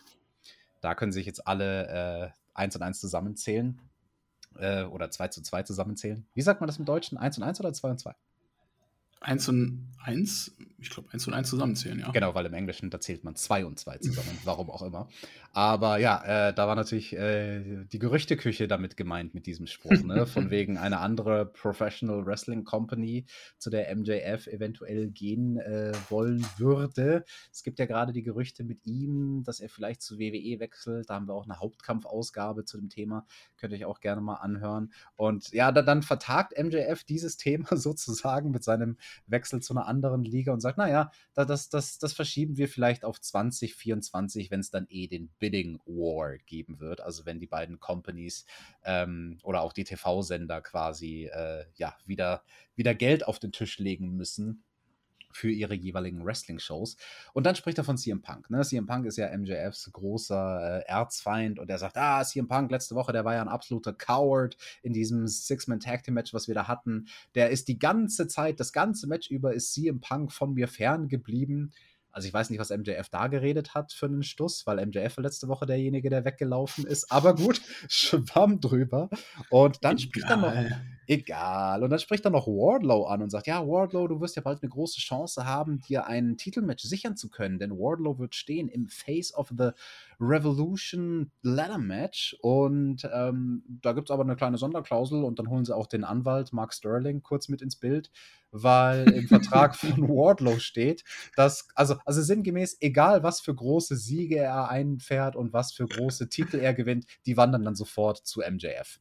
[0.81, 3.81] Da können sich jetzt alle äh, eins und eins zusammenzählen.
[4.57, 6.27] Äh, oder 2 zu 2 zusammenzählen.
[6.35, 7.19] Wie sagt man das im Deutschen?
[7.19, 8.15] 1 und 1 oder 2 und 2?
[9.21, 12.11] 1 und 1, ich glaube 1 und 1 zusammenzählen, ja.
[12.11, 15.09] Genau, weil im Englischen, da zählt man 2 und 2 zusammen, warum auch immer.
[15.53, 20.27] Aber ja, äh, da war natürlich äh, die Gerüchteküche damit gemeint mit diesem Spruch, ne?
[20.27, 23.27] Von wegen eine andere Professional Wrestling Company,
[23.59, 27.25] zu der MJF eventuell gehen äh, wollen würde.
[27.53, 31.11] Es gibt ja gerade die Gerüchte mit ihm, dass er vielleicht zu WWE wechselt.
[31.11, 33.27] Da haben wir auch eine Hauptkampfausgabe zu dem Thema.
[33.57, 34.93] Könnt ihr euch auch gerne mal anhören.
[35.17, 40.25] Und ja, da, dann vertagt MJF dieses Thema sozusagen mit seinem Wechsel zu einer anderen
[40.25, 44.87] Liga und sagt, naja, das, das, das verschieben wir vielleicht auf 2024, wenn es dann
[44.89, 47.01] eh den Bidding War geben wird.
[47.01, 48.45] Also wenn die beiden Companies
[48.85, 52.43] ähm, oder auch die TV-Sender quasi äh, ja, wieder,
[52.75, 54.65] wieder Geld auf den Tisch legen müssen
[55.33, 56.97] für ihre jeweiligen Wrestling-Shows.
[57.33, 58.51] Und dann spricht er von CM Punk.
[58.51, 58.63] Ne?
[58.63, 62.95] CM Punk ist ja MJFs großer äh, Erzfeind und er sagt, ah, CM Punk letzte
[62.95, 67.07] Woche, der war ja ein absoluter Coward in diesem Six-Man-Tag-Team-Match, was wir da hatten.
[67.35, 71.09] Der ist die ganze Zeit, das ganze Match über, ist CM Punk von mir fern
[71.09, 71.73] geblieben.
[72.13, 75.49] Also ich weiß nicht, was MJF da geredet hat für einen Stuss, weil MJF letzte
[75.49, 77.11] Woche derjenige, der weggelaufen ist.
[77.13, 79.11] Aber gut, schwamm drüber.
[79.49, 80.53] Und dann spricht er noch,
[81.11, 81.83] egal.
[81.83, 84.63] Und dann spricht er noch Wardlow an und sagt, ja, Wardlow, du wirst ja bald
[84.63, 88.89] eine große Chance haben, dir ein Titelmatch sichern zu können, denn Wardlow wird stehen im
[88.89, 89.71] Face of the
[90.21, 92.37] Revolution Ladder Match.
[92.43, 96.05] Und ähm, da gibt es aber eine kleine Sonderklausel und dann holen sie auch den
[96.05, 98.13] Anwalt Mark Sterling kurz mit ins Bild,
[98.53, 101.03] weil im Vertrag von Wardlow steht,
[101.35, 106.29] dass, also, also sinngemäß, egal was für große Siege er einfährt und was für große
[106.29, 109.01] Titel er gewinnt, die wandern dann sofort zu MJF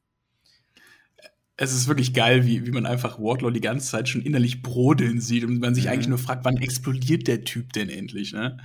[1.62, 5.20] es ist wirklich geil, wie, wie man einfach Wardlow die ganze Zeit schon innerlich brodeln
[5.20, 5.92] sieht und man sich mhm.
[5.92, 8.58] eigentlich nur fragt, wann explodiert der Typ denn endlich, ne?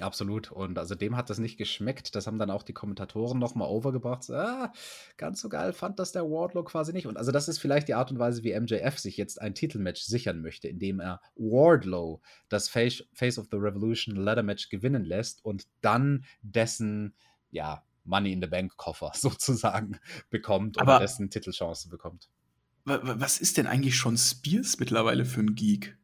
[0.00, 0.50] Absolut.
[0.50, 2.14] Und also dem hat das nicht geschmeckt.
[2.14, 4.28] Das haben dann auch die Kommentatoren nochmal overgebracht.
[4.28, 4.72] Ah,
[5.16, 7.06] ganz so geil fand das der Wardlow quasi nicht.
[7.06, 10.02] Und also das ist vielleicht die Art und Weise, wie MJF sich jetzt ein Titelmatch
[10.02, 15.44] sichern möchte, indem er Wardlow das Face, Face of the Revolution Ladder Match gewinnen lässt
[15.44, 17.14] und dann dessen,
[17.50, 19.98] ja, Money in the Bank Koffer sozusagen
[20.30, 22.28] bekommt oder dessen Titelchance bekommt.
[22.84, 25.96] Was ist denn eigentlich schon Spears mittlerweile für ein Geek?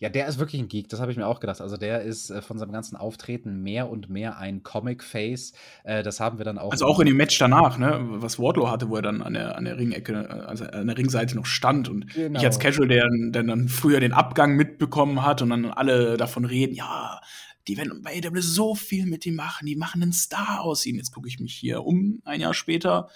[0.00, 1.60] Ja, der ist wirklich ein Geek, das habe ich mir auch gedacht.
[1.60, 5.52] Also der ist äh, von seinem ganzen Auftreten mehr und mehr ein Comic-Face.
[5.84, 6.72] Äh, das haben wir dann auch.
[6.72, 9.56] Also auch in dem Match danach, ne, was Wardlow hatte, wo er dann an der,
[9.56, 11.88] an der Ringecke, also an der Ringseite noch stand.
[11.88, 12.38] Und genau.
[12.38, 16.44] ich als Casual, der, der dann früher den Abgang mitbekommen hat und dann alle davon
[16.44, 17.20] reden, ja,
[17.68, 20.96] die werden bei AW so viel mit ihm machen, die machen einen Star aus ihm.
[20.96, 23.08] Jetzt gucke ich mich hier um, ein Jahr später,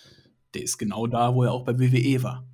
[0.54, 2.46] der ist genau da, wo er auch bei WWE war.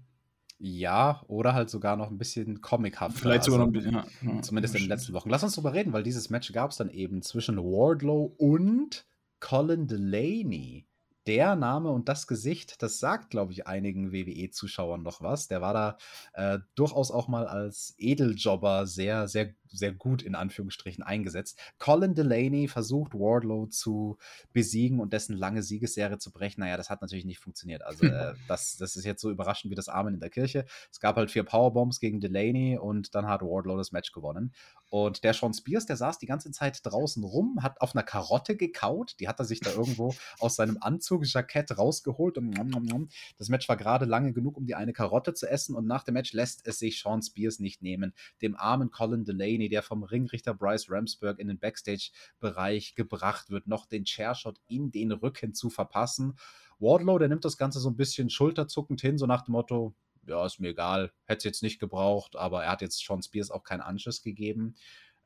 [0.59, 3.18] Ja, oder halt sogar noch ein bisschen comichaft.
[3.18, 4.42] Vielleicht sogar noch ein also bisschen, ja.
[4.42, 5.28] Zumindest in den letzten Wochen.
[5.28, 9.04] Lass uns drüber reden, weil dieses Match gab es dann eben zwischen Wardlow und
[9.40, 10.87] Colin Delaney
[11.26, 15.48] der Name und das Gesicht, das sagt, glaube ich, einigen WWE-Zuschauern noch was.
[15.48, 15.98] Der war da
[16.35, 21.58] äh, durchaus auch mal als Edeljobber sehr, sehr, sehr gut in Anführungsstrichen eingesetzt.
[21.78, 24.18] Colin Delaney versucht Wardlow zu
[24.52, 26.60] besiegen und dessen lange Siegesserie zu brechen.
[26.60, 27.82] Naja, das hat natürlich nicht funktioniert.
[27.82, 30.64] Also äh, das, das ist jetzt so überraschend wie das Amen in der Kirche.
[30.90, 34.52] Es gab halt vier Powerbombs gegen Delaney und dann hat Wardlow das Match gewonnen.
[34.94, 38.56] Und der Sean Spears, der saß die ganze Zeit draußen rum, hat auf einer Karotte
[38.56, 39.16] gekaut.
[39.18, 42.38] Die hat er sich da irgendwo aus seinem Anzugjackett rausgeholt.
[42.38, 45.74] Und das Match war gerade lange genug, um die eine Karotte zu essen.
[45.74, 48.14] Und nach dem Match lässt es sich Sean Spears nicht nehmen.
[48.40, 53.87] Dem armen Colin Delaney, der vom Ringrichter Bryce Ramsburg in den Backstage-Bereich gebracht wird, noch
[53.87, 56.37] den Chairshot in den Rücken zu verpassen.
[56.79, 59.94] Wardlow, der nimmt das Ganze so ein bisschen schulterzuckend hin, so nach dem Motto,
[60.27, 63.50] ja, ist mir egal, hätte es jetzt nicht gebraucht, aber er hat jetzt Sean Spears
[63.50, 64.74] auch keinen Anschluss gegeben.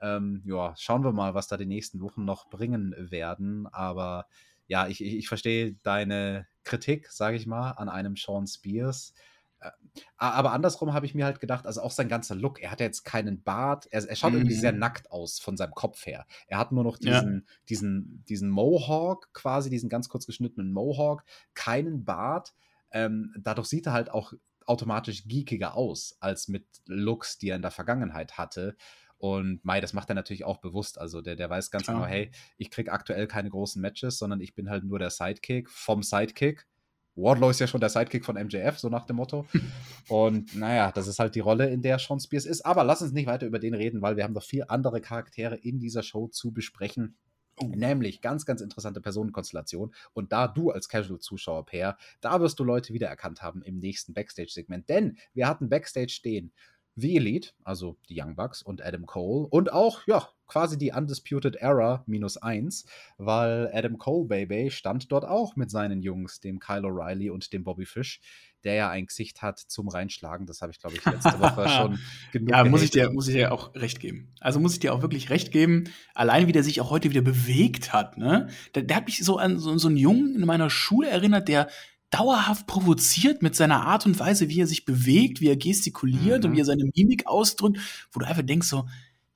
[0.01, 3.67] Ähm, ja, schauen wir mal, was da die nächsten Wochen noch bringen werden.
[3.69, 4.27] Aber
[4.67, 9.15] ja, ich, ich, ich verstehe deine Kritik, sage ich mal, an einem Sean Spears.
[9.61, 9.71] Äh,
[10.17, 12.87] aber andersrum habe ich mir halt gedacht, also auch sein ganzer Look, er hat ja
[12.87, 14.39] jetzt keinen Bart, er, er schaut mhm.
[14.39, 14.79] irgendwie sehr mhm.
[14.79, 16.27] nackt aus von seinem Kopf her.
[16.47, 17.55] Er hat nur noch diesen, ja.
[17.69, 22.55] diesen, diesen Mohawk, quasi diesen ganz kurz geschnittenen Mohawk, keinen Bart.
[22.91, 24.33] Ähm, dadurch sieht er halt auch
[24.65, 28.77] automatisch geekiger aus als mit Looks, die er in der Vergangenheit hatte.
[29.17, 30.99] Und Mai, das macht er natürlich auch bewusst.
[30.99, 31.97] Also der, der weiß ganz Klar.
[31.97, 35.69] genau, hey, ich kriege aktuell keine großen Matches, sondern ich bin halt nur der Sidekick
[35.71, 36.67] vom Sidekick.
[37.19, 39.47] Wardlow ist ja schon der Sidekick von MJF, so nach dem Motto.
[40.09, 42.65] Und naja, das ist halt die Rolle, in der Sean Spears ist.
[42.65, 45.57] Aber lass uns nicht weiter über den reden, weil wir haben noch viel andere Charaktere
[45.57, 47.17] in dieser Show zu besprechen.
[47.61, 49.93] Nämlich ganz, ganz interessante Personenkonstellation.
[50.13, 54.89] Und da du als Casual-Zuschauer, Per, da wirst du Leute wiedererkannt haben im nächsten Backstage-Segment.
[54.89, 56.53] Denn wir hatten Backstage stehen
[57.01, 61.57] The Elite, also die Young Bucks und Adam Cole und auch, ja, quasi die Undisputed
[61.57, 62.87] Era minus eins,
[63.19, 67.63] weil Adam Cole Baby stand dort auch mit seinen Jungs, dem Kyle O'Reilly und dem
[67.63, 68.21] Bobby Fish,
[68.65, 70.47] der ja ein Gesicht hat zum Reinschlagen.
[70.47, 71.99] Das habe ich, glaube ich, letzte Woche schon
[72.33, 74.33] genug Ja, muss ich, dir, muss ich dir auch recht geben.
[74.41, 75.85] Also muss ich dir auch wirklich recht geben,
[76.15, 78.19] allein wie der sich auch heute wieder bewegt hat.
[78.19, 78.49] Ne?
[78.75, 81.69] Der, der hat mich so an so, so einen Jungen in meiner Schule erinnert, der
[82.11, 86.51] dauerhaft provoziert mit seiner Art und Weise, wie er sich bewegt, wie er gestikuliert mhm.
[86.51, 87.79] und wie er seine Mimik ausdrückt,
[88.13, 88.87] wo du einfach denkst so,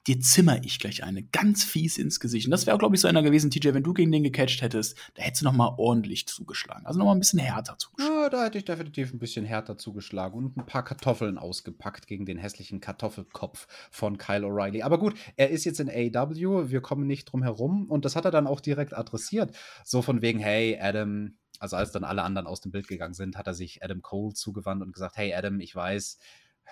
[0.06, 2.46] dir zimmer ich gleich eine ganz fies ins Gesicht.
[2.46, 4.96] Und das wäre, glaube ich, so einer gewesen, TJ, wenn du gegen den gecatcht hättest,
[5.14, 6.86] da hättest du noch mal ordentlich zugeschlagen.
[6.86, 8.22] Also noch mal ein bisschen härter zugeschlagen.
[8.22, 12.26] Ja, da hätte ich definitiv ein bisschen härter zugeschlagen und ein paar Kartoffeln ausgepackt gegen
[12.26, 14.82] den hässlichen Kartoffelkopf von Kyle O'Reilly.
[14.82, 18.24] Aber gut, er ist jetzt in AEW, wir kommen nicht drum herum und das hat
[18.24, 19.56] er dann auch direkt adressiert.
[19.84, 23.38] So von wegen, hey, Adam, also als dann alle anderen aus dem Bild gegangen sind,
[23.38, 26.18] hat er sich Adam Cole zugewandt und gesagt, hey Adam, ich weiß,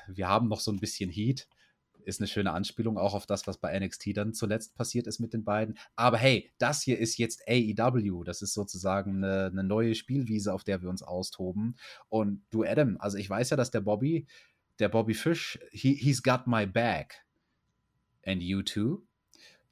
[0.09, 1.47] wir haben noch so ein bisschen Heat.
[2.05, 5.33] Ist eine schöne Anspielung auch auf das, was bei NXT dann zuletzt passiert ist mit
[5.33, 5.79] den beiden.
[5.95, 8.25] Aber hey, das hier ist jetzt AEW.
[8.25, 11.77] Das ist sozusagen eine, eine neue Spielwiese, auf der wir uns austoben.
[12.09, 14.27] Und du, Adam, also ich weiß ja, dass der Bobby,
[14.81, 17.25] der Bobby Fish, he, he's got my back.
[18.25, 19.07] And you too?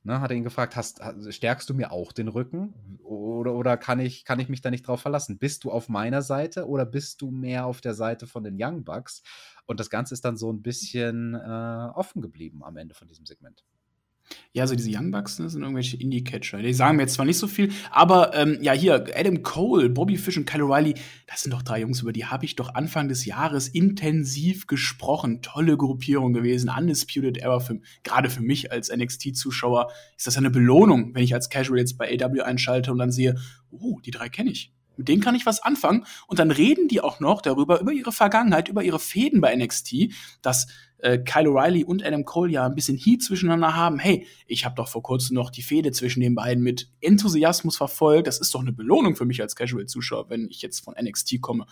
[0.09, 2.99] Ne, hat er ihn gefragt, hast, stärkst du mir auch den Rücken?
[3.05, 5.37] Oder, oder kann, ich, kann ich mich da nicht drauf verlassen?
[5.37, 8.85] Bist du auf meiner Seite oder bist du mehr auf der Seite von den Young
[8.85, 9.23] Bucks?
[9.67, 13.27] Und das Ganze ist dann so ein bisschen äh, offen geblieben am Ende von diesem
[13.27, 13.67] Segment.
[14.53, 16.63] Ja, also diese Young Bucks ne, sind irgendwelche Indie-Catcher.
[16.63, 20.17] Die sagen mir jetzt zwar nicht so viel, aber ähm, ja, hier, Adam Cole, Bobby
[20.17, 23.09] Fish und Kyle O'Reilly, das sind doch drei Jungs, über die habe ich doch Anfang
[23.09, 25.43] des Jahres intensiv gesprochen.
[25.43, 31.15] Tolle Gruppierung gewesen, Undisputed Era, für, gerade für mich als NXT-Zuschauer ist das eine Belohnung,
[31.15, 33.37] wenn ich als Casual jetzt bei AW einschalte und dann sehe,
[33.71, 34.73] oh, die drei kenne ich.
[34.99, 36.05] Mit denen kann ich was anfangen.
[36.27, 40.13] Und dann reden die auch noch darüber, über ihre Vergangenheit, über ihre Fäden bei NXT,
[40.43, 40.67] dass
[40.99, 43.99] äh, Kyle O'Reilly und Adam Cole ja ein bisschen Heat zwischeneinander haben.
[43.99, 48.27] Hey, ich habe doch vor kurzem noch die Fehde zwischen den beiden mit Enthusiasmus verfolgt.
[48.27, 51.67] Das ist doch eine Belohnung für mich als Casual-Zuschauer, wenn ich jetzt von NXT komme.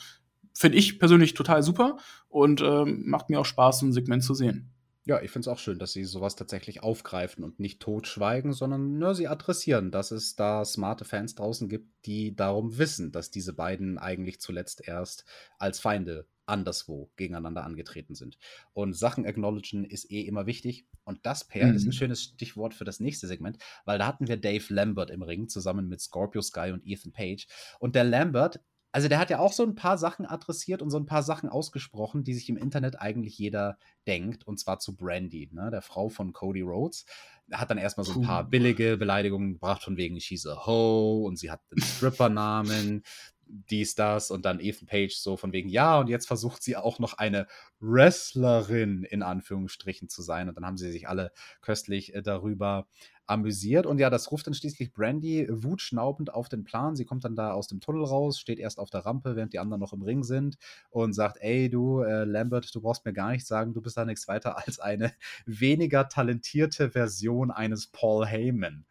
[0.55, 4.33] Finde ich persönlich total super und ähm, macht mir auch Spaß, so ein Segment zu
[4.33, 4.73] sehen.
[5.07, 8.99] Ja, ich finde es auch schön, dass sie sowas tatsächlich aufgreifen und nicht totschweigen, sondern
[8.99, 13.53] nur sie adressieren, dass es da smarte Fans draußen gibt, die darum wissen, dass diese
[13.53, 15.25] beiden eigentlich zuletzt erst
[15.59, 18.37] als Feinde anderswo gegeneinander angetreten sind.
[18.73, 20.87] Und Sachen acknowledgen ist eh immer wichtig.
[21.05, 21.77] Und das Pair mhm.
[21.77, 21.93] ist ein mhm.
[21.93, 25.89] schönes Stichwort für das nächste Segment, weil da hatten wir Dave Lambert im Ring zusammen
[25.89, 27.47] mit Scorpio Sky und Ethan Page.
[27.79, 28.61] Und der Lambert
[28.97, 31.51] also der hat ja auch so ein paar Sachen adressiert und so ein paar Sachen
[31.51, 36.09] ausgesprochen, die sich im Internet eigentlich jeder denkt, und zwar zu Brandy, ne, der Frau
[36.09, 37.05] von Cody Rhodes.
[37.51, 41.27] Er hat dann erstmal so ein paar billige Beleidigungen gebracht, von wegen she's a hoe
[41.27, 43.03] und sie hat den Stripper-Namen,
[43.47, 46.99] dies, das und dann Ethan Page so von wegen, ja, und jetzt versucht sie auch
[46.99, 47.47] noch eine
[47.81, 50.49] Wrestlerin in Anführungsstrichen zu sein.
[50.49, 52.87] Und dann haben sie sich alle köstlich äh, darüber
[53.27, 53.87] amüsiert.
[53.87, 56.97] Und ja, das ruft dann schließlich Brandy wutschnaubend auf den Plan.
[56.97, 59.59] Sie kommt dann da aus dem Tunnel raus, steht erst auf der Rampe, während die
[59.59, 60.57] anderen noch im Ring sind
[60.91, 64.05] und sagt, ey du, äh, Lambert, du brauchst mir gar nicht sagen, du bist da
[64.05, 65.13] nichts weiter als eine
[65.47, 68.87] weniger talentierte Version eines Paul Heyman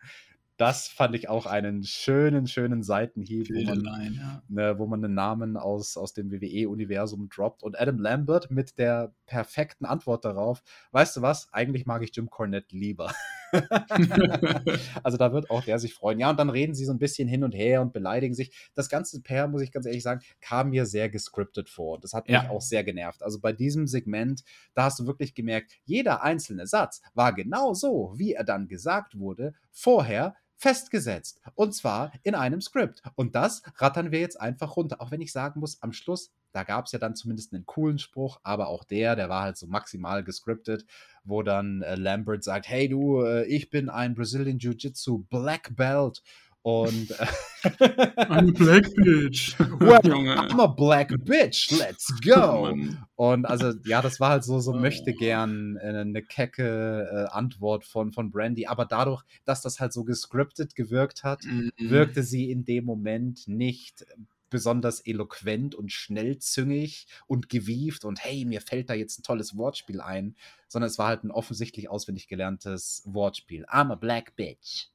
[0.57, 4.43] das fand ich auch einen schönen, schönen Seitenhieb, wo man, Line, ja.
[4.47, 7.61] ne, wo man einen Namen aus, aus dem WWE-Universum droppt.
[7.61, 12.29] Und Adam Lambert mit der perfekten Antwort darauf, weißt du was, eigentlich mag ich Jim
[12.29, 13.11] Cornette lieber.
[15.03, 16.19] also da wird auch der sich freuen.
[16.19, 18.69] Ja, und dann reden sie so ein bisschen hin und her und beleidigen sich.
[18.75, 21.99] Das ganze Pair, muss ich ganz ehrlich sagen, kam mir sehr gescriptet vor.
[21.99, 22.49] Das hat mich ja.
[22.49, 23.23] auch sehr genervt.
[23.23, 28.13] Also bei diesem Segment, da hast du wirklich gemerkt, jeder einzelne Satz war genau so,
[28.15, 31.41] wie er dann gesagt wurde, vorher festgesetzt.
[31.55, 33.01] Und zwar in einem Skript.
[33.15, 35.01] Und das rattern wir jetzt einfach runter.
[35.01, 37.99] Auch wenn ich sagen muss, am Schluss, da gab es ja dann zumindest einen coolen
[37.99, 40.85] Spruch, aber auch der, der war halt so maximal gescriptet,
[41.23, 46.21] wo dann äh, Lambert sagt, hey du, äh, ich bin ein Brazilian Jiu-Jitsu Black Belt
[46.65, 49.53] und äh, eine Black Bitch.
[49.59, 51.69] well, I'm a Black Bitch.
[51.69, 52.75] Let's go.
[53.13, 57.85] und also ja, das war halt so so möchte gern äh, eine kecke äh, Antwort
[57.85, 61.89] von von Brandy, aber dadurch, dass das halt so gescriptet gewirkt hat, mm -hmm.
[61.91, 64.03] wirkte sie in dem Moment nicht
[64.49, 70.01] besonders eloquent und schnellzüngig und gewieft und hey, mir fällt da jetzt ein tolles Wortspiel
[70.01, 70.35] ein,
[70.67, 73.65] sondern es war halt ein offensichtlich auswendig gelerntes Wortspiel.
[73.65, 74.87] I'm a black bitch.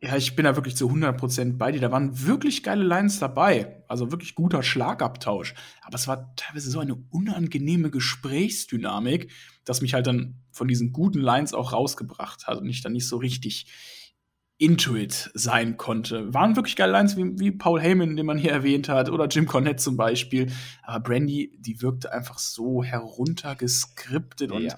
[0.00, 1.80] Ja, ich bin da wirklich zu 100% bei dir.
[1.80, 3.82] Da waren wirklich geile Lines dabei.
[3.88, 5.54] Also wirklich guter Schlagabtausch.
[5.82, 9.32] Aber es war teilweise so eine unangenehme Gesprächsdynamik,
[9.64, 13.08] dass mich halt dann von diesen guten Lines auch rausgebracht hat und ich dann nicht
[13.08, 13.66] so richtig
[14.58, 16.32] Intuit sein konnte.
[16.34, 19.46] Waren wirklich geile Lines wie, wie Paul Heyman, den man hier erwähnt hat, oder Jim
[19.46, 20.52] Cornette zum Beispiel.
[20.82, 24.56] Aber Brandy, die wirkte einfach so heruntergeskriptet ja.
[24.56, 24.76] und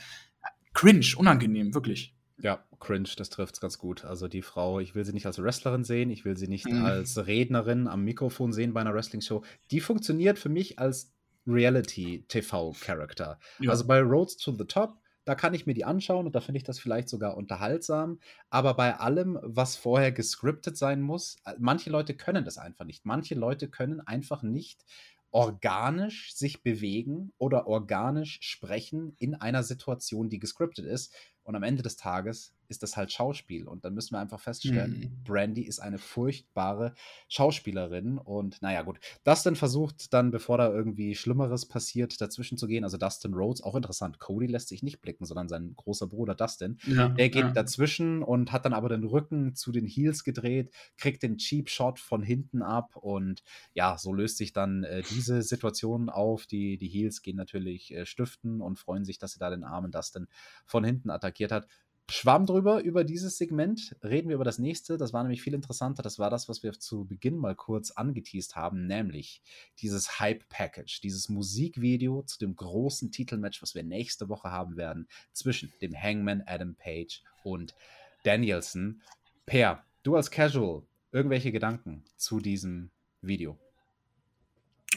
[0.75, 2.15] cringe, unangenehm, wirklich.
[2.43, 4.05] Ja, cringe, das trifft es ganz gut.
[4.05, 6.85] Also die Frau, ich will sie nicht als Wrestlerin sehen, ich will sie nicht mhm.
[6.85, 9.43] als Rednerin am Mikrofon sehen bei einer Wrestling-Show.
[9.71, 11.13] Die funktioniert für mich als
[11.47, 13.39] Reality-TV-Charakter.
[13.59, 13.71] Ja.
[13.71, 16.59] Also bei Roads to the Top da kann ich mir die anschauen und da finde
[16.59, 18.19] ich das vielleicht sogar unterhaltsam.
[18.49, 23.05] Aber bei allem, was vorher gescriptet sein muss, äh, manche Leute können das einfach nicht.
[23.05, 24.85] Manche Leute können einfach nicht
[25.31, 31.15] organisch sich bewegen oder organisch sprechen in einer Situation, die gescriptet ist.
[31.51, 33.67] Und am Ende des Tages ist das halt Schauspiel.
[33.67, 35.25] Und dann müssen wir einfach feststellen, mhm.
[35.25, 36.95] Brandy ist eine furchtbare
[37.29, 38.19] Schauspielerin.
[38.19, 39.01] Und naja, gut.
[39.25, 42.85] Dustin versucht dann, bevor da irgendwie Schlimmeres passiert, dazwischen zu gehen.
[42.85, 44.21] Also Dustin Rhodes, auch interessant.
[44.21, 46.79] Cody lässt sich nicht blicken, sondern sein großer Bruder Dustin.
[46.87, 47.51] Ja, der geht ja.
[47.51, 51.99] dazwischen und hat dann aber den Rücken zu den Heels gedreht, kriegt den Cheap Shot
[51.99, 52.95] von hinten ab.
[52.95, 53.43] Und
[53.75, 56.47] ja, so löst sich dann äh, diese Situation auf.
[56.47, 59.91] Die, die Heels gehen natürlich äh, stiften und freuen sich, dass sie da den armen
[59.91, 60.29] Dustin
[60.67, 61.69] von hinten attackiert hat.
[62.09, 63.95] Schwamm drüber über dieses Segment.
[64.03, 64.97] Reden wir über das nächste.
[64.97, 66.03] Das war nämlich viel interessanter.
[66.03, 69.43] Das war das, was wir zu Beginn mal kurz angeteased haben, nämlich
[69.79, 75.73] dieses Hype-Package, dieses Musikvideo zu dem großen Titelmatch, was wir nächste Woche haben werden, zwischen
[75.83, 77.77] dem Hangman Adam Page und
[78.25, 79.03] Danielson.
[79.47, 82.91] Per, du als Casual, irgendwelche Gedanken zu diesem
[83.23, 83.57] Video?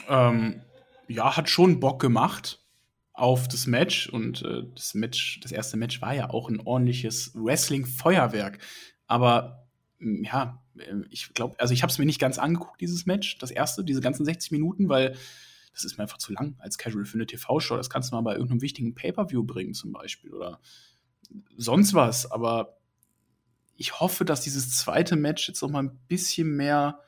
[0.09, 0.63] Ähm,
[1.07, 2.62] ja, hat schon Bock gemacht
[3.13, 7.31] auf das Match und äh, das Match, das erste Match war ja auch ein ordentliches
[7.35, 8.57] Wrestling-Feuerwerk.
[9.05, 9.67] Aber
[9.99, 13.51] ja, äh, ich glaube, also ich habe es mir nicht ganz angeguckt, dieses Match, das
[13.51, 15.15] erste, diese ganzen 60 Minuten, weil
[15.73, 17.77] das ist mir einfach zu lang als Casual für eine TV-Show.
[17.77, 20.59] Das kannst du mal bei irgendeinem wichtigen Pay-Per-View bringen, zum Beispiel, oder
[21.57, 22.31] sonst was.
[22.31, 22.77] Aber
[23.75, 26.99] ich hoffe, dass dieses zweite Match jetzt noch mal ein bisschen mehr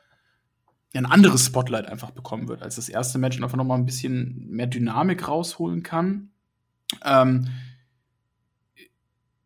[0.97, 3.85] ein anderes Spotlight einfach bekommen wird als das erste Match und einfach noch mal ein
[3.85, 6.31] bisschen mehr Dynamik rausholen kann.
[7.03, 7.47] Ähm,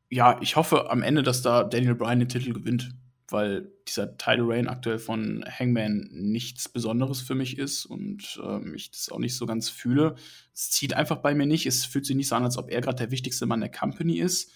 [0.10, 2.96] ja, ich hoffe am Ende, dass da Daniel Bryan den Titel gewinnt,
[3.28, 8.92] weil dieser Title Reign aktuell von Hangman nichts Besonderes für mich ist und ähm, ich
[8.92, 10.16] das auch nicht so ganz fühle.
[10.54, 11.66] Es zieht einfach bei mir nicht.
[11.66, 14.20] Es fühlt sich nicht so an, als ob er gerade der wichtigste Mann der Company
[14.20, 14.52] ist.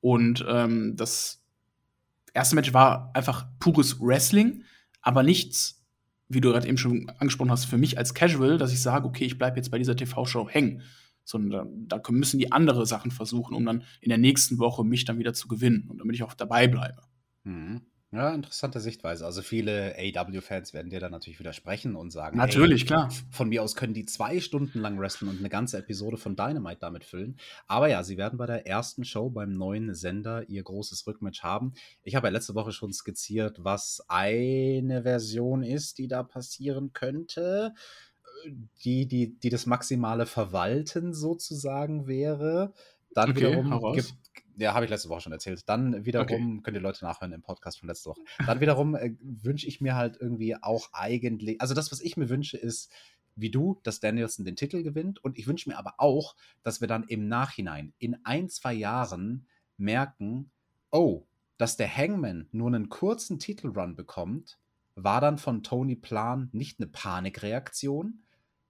[0.00, 1.44] Und ähm, das
[2.32, 4.64] erste Match war einfach pures Wrestling,
[5.00, 5.81] aber nichts
[6.32, 9.24] wie du gerade eben schon angesprochen hast, für mich als Casual, dass ich sage, okay,
[9.24, 10.82] ich bleibe jetzt bei dieser TV-Show hängen.
[11.24, 15.04] Sondern da, da müssen die andere Sachen versuchen, um dann in der nächsten Woche mich
[15.04, 17.02] dann wieder zu gewinnen und damit ich auch dabei bleibe.
[17.44, 17.82] Mhm.
[18.12, 19.24] Ja, interessante Sichtweise.
[19.24, 23.10] Also viele AW-Fans werden dir da natürlich widersprechen und sagen, natürlich, hey, klar.
[23.30, 26.80] Von mir aus können die zwei Stunden lang wrestlen und eine ganze Episode von Dynamite
[26.80, 27.38] damit füllen.
[27.66, 31.72] Aber ja, sie werden bei der ersten Show beim neuen Sender ihr großes Rückmatch haben.
[32.02, 37.72] Ich habe ja letzte Woche schon skizziert, was eine Version ist, die da passieren könnte.
[38.84, 42.74] Die, die, die das maximale Verwalten sozusagen wäre.
[43.14, 44.14] Dann okay, wiederum gibt,
[44.56, 45.68] ja, habe ich letzte Woche schon erzählt.
[45.68, 46.62] Dann wiederum, okay.
[46.62, 48.22] können die Leute nachhören im Podcast von letzter Woche.
[48.46, 52.28] Dann wiederum äh, wünsche ich mir halt irgendwie auch eigentlich, also das, was ich mir
[52.28, 52.92] wünsche, ist,
[53.34, 55.22] wie du, dass Danielson den Titel gewinnt.
[55.24, 59.46] Und ich wünsche mir aber auch, dass wir dann im Nachhinein, in ein, zwei Jahren,
[59.76, 60.50] merken,
[60.90, 64.58] oh, dass der Hangman nur einen kurzen Titelrun bekommt,
[64.94, 68.22] war dann von Tony Plan nicht eine Panikreaktion,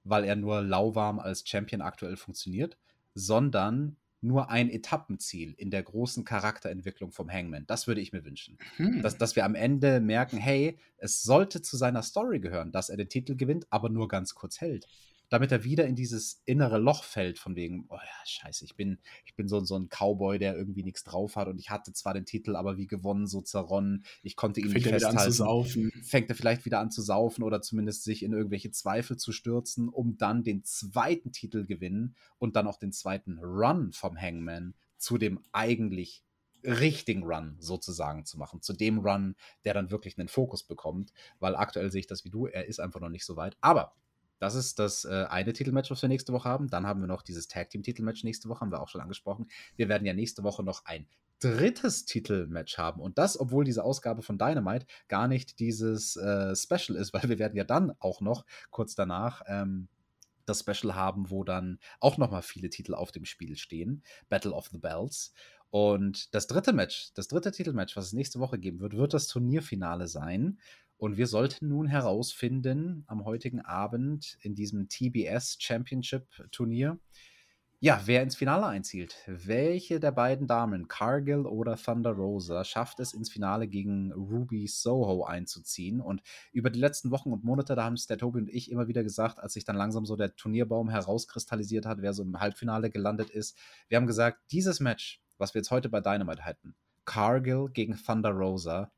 [0.04, 2.78] weil er nur lauwarm als Champion aktuell funktioniert,
[3.14, 7.66] sondern nur ein Etappenziel in der großen Charakterentwicklung vom Hangman.
[7.66, 8.56] Das würde ich mir wünschen.
[8.76, 9.02] Hm.
[9.02, 12.96] Dass, dass wir am Ende merken, hey, es sollte zu seiner Story gehören, dass er
[12.96, 14.86] den Titel gewinnt, aber nur ganz kurz hält
[15.32, 18.98] damit er wieder in dieses innere Loch fällt, von wegen, oh ja, scheiße, ich bin,
[19.24, 22.12] ich bin so, so ein Cowboy, der irgendwie nichts drauf hat und ich hatte zwar
[22.12, 25.16] den Titel, aber wie gewonnen, so zerronnen, ich konnte ihn Fängt nicht festhalten.
[25.16, 25.90] Wieder an zu saufen.
[26.04, 29.88] Fängt er vielleicht wieder an zu saufen oder zumindest sich in irgendwelche Zweifel zu stürzen,
[29.88, 35.16] um dann den zweiten Titel gewinnen und dann auch den zweiten Run vom Hangman zu
[35.16, 36.24] dem eigentlich
[36.62, 41.56] richtigen Run sozusagen zu machen, zu dem Run, der dann wirklich einen Fokus bekommt, weil
[41.56, 43.56] aktuell sehe ich das wie du, er ist einfach noch nicht so weit.
[43.62, 43.94] Aber
[44.42, 46.66] das ist das äh, eine Titelmatch, was wir nächste Woche haben.
[46.66, 49.46] Dann haben wir noch dieses Tag Team Titelmatch nächste Woche, haben wir auch schon angesprochen.
[49.76, 51.06] Wir werden ja nächste Woche noch ein
[51.38, 53.00] drittes Titelmatch haben.
[53.00, 57.38] Und das, obwohl diese Ausgabe von Dynamite gar nicht dieses äh, Special ist, weil wir
[57.38, 59.86] werden ja dann auch noch kurz danach ähm,
[60.44, 64.02] das Special haben, wo dann auch noch mal viele Titel auf dem Spiel stehen.
[64.28, 65.34] Battle of the Bells.
[65.70, 69.28] Und das dritte Match, das dritte Titelmatch, was es nächste Woche geben wird, wird das
[69.28, 70.58] Turnierfinale sein.
[71.02, 76.96] Und wir sollten nun herausfinden, am heutigen Abend in diesem TBS Championship Turnier,
[77.80, 79.16] Ja, wer ins Finale einzielt.
[79.26, 85.24] Welche der beiden Damen, Cargill oder Thunder Rosa, schafft es ins Finale gegen Ruby Soho
[85.24, 86.00] einzuziehen?
[86.00, 86.22] Und
[86.52, 89.02] über die letzten Wochen und Monate, da haben es der Tobi und ich immer wieder
[89.02, 93.28] gesagt, als sich dann langsam so der Turnierbaum herauskristallisiert hat, wer so im Halbfinale gelandet
[93.28, 93.58] ist.
[93.88, 96.76] Wir haben gesagt, dieses Match, was wir jetzt heute bei Dynamite hätten,
[97.06, 98.92] Cargill gegen Thunder Rosa,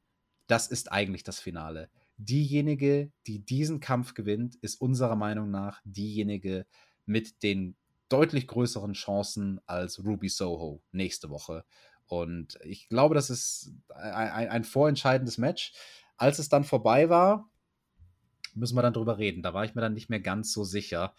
[0.47, 1.91] das ist eigentlich das Finale.
[2.17, 6.67] Diejenige, die diesen Kampf gewinnt, ist unserer Meinung nach diejenige
[7.07, 7.77] mit den
[8.09, 11.65] deutlich größeren Chancen als Ruby Soho nächste Woche.
[12.07, 15.73] Und ich glaube, das ist ein, ein, vorentscheidendes Match.
[16.17, 17.51] Als es dann vorbei war,
[18.55, 19.43] müssen wir dann drüber reden.
[19.43, 21.15] Da war ich mir dann nicht mehr ganz so sicher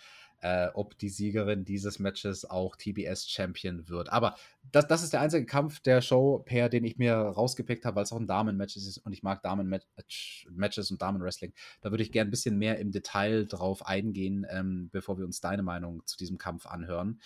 [0.46, 4.12] äh, ob die Siegerin dieses Matches auch TBS-Champion wird.
[4.12, 4.36] Aber
[4.72, 8.04] das, das ist der einzige Kampf der Show, per den ich mir rausgepickt habe, weil
[8.04, 11.52] es auch ein Damen-Match ist und ich mag Damen-Matches und Damen-Wrestling.
[11.82, 15.42] Da würde ich gerne ein bisschen mehr im Detail drauf eingehen, ähm, bevor wir uns
[15.42, 17.20] deine Meinung zu diesem Kampf anhören.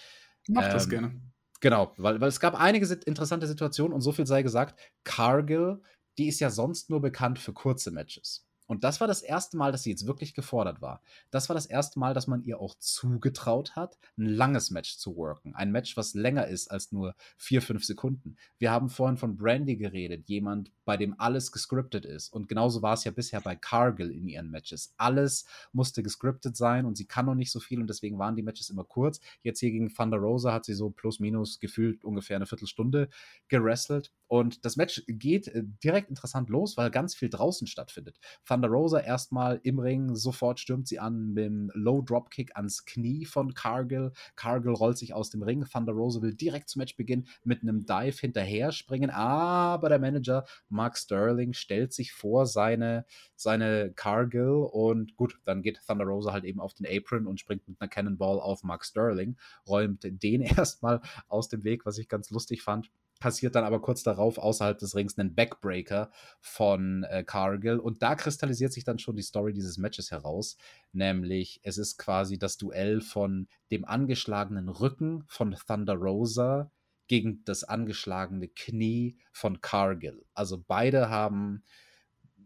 [0.48, 1.22] Mach ähm, das gerne.
[1.60, 5.82] Genau, weil, weil es gab einige interessante Situationen und so viel sei gesagt, Cargill,
[6.18, 8.49] die ist ja sonst nur bekannt für kurze Matches.
[8.70, 11.02] Und das war das erste Mal, dass sie jetzt wirklich gefordert war.
[11.32, 15.16] Das war das erste Mal, dass man ihr auch zugetraut hat, ein langes Match zu
[15.16, 15.56] worken.
[15.56, 18.38] Ein Match, was länger ist als nur vier, fünf Sekunden.
[18.60, 22.30] Wir haben vorhin von Brandy geredet, jemand, bei dem alles gescriptet ist.
[22.30, 24.94] Und genauso war es ja bisher bei Cargill in ihren Matches.
[24.98, 28.44] Alles musste gescriptet sein und sie kann noch nicht so viel und deswegen waren die
[28.44, 29.20] Matches immer kurz.
[29.42, 33.10] Jetzt hier gegen Thunder Rosa hat sie so plus minus gefühlt ungefähr eine Viertelstunde
[33.48, 34.12] gerestelt.
[34.28, 38.20] Und das Match geht äh, direkt interessant los, weil ganz viel draußen stattfindet.
[38.46, 43.26] Thunder Rosa erstmal im Ring, sofort stürmt sie an mit dem Low Dropkick ans Knie
[43.26, 44.12] von Cargill.
[44.36, 45.66] Cargill rollt sich aus dem Ring.
[45.66, 50.98] Thunder Rosa will direkt zum Matchbeginn mit einem Dive hinterher springen, aber der Manager Mark
[50.98, 53.06] Sterling stellt sich vor seine,
[53.36, 57.68] seine Cargill und gut, dann geht Thunder Rosa halt eben auf den Apron und springt
[57.68, 59.38] mit einer Cannonball auf Mark Sterling,
[59.68, 62.90] räumt den erstmal aus dem Weg, was ich ganz lustig fand
[63.20, 68.16] passiert dann aber kurz darauf außerhalb des Rings einen Backbreaker von äh, Cargill und da
[68.16, 70.58] kristallisiert sich dann schon die Story dieses Matches heraus,
[70.94, 76.72] nämlich es ist quasi das Duell von dem angeschlagenen Rücken von Thunder Rosa
[77.08, 80.26] gegen das angeschlagene Knie von Cargill.
[80.34, 81.64] Also beide haben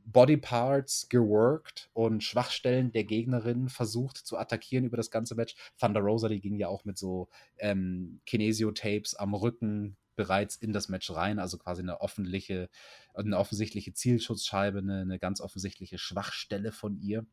[0.05, 5.55] Bodyparts geworkt und Schwachstellen der Gegnerin versucht zu attackieren über das ganze Match.
[5.80, 10.89] Thunder Rosa, die ging ja auch mit so ähm, Kinesio-Tapes am Rücken bereits in das
[10.89, 12.70] Match rein, also quasi eine offensichtliche,
[13.14, 17.26] eine offensichtliche Zielschutzscheibe, eine, eine ganz offensichtliche Schwachstelle von ihr.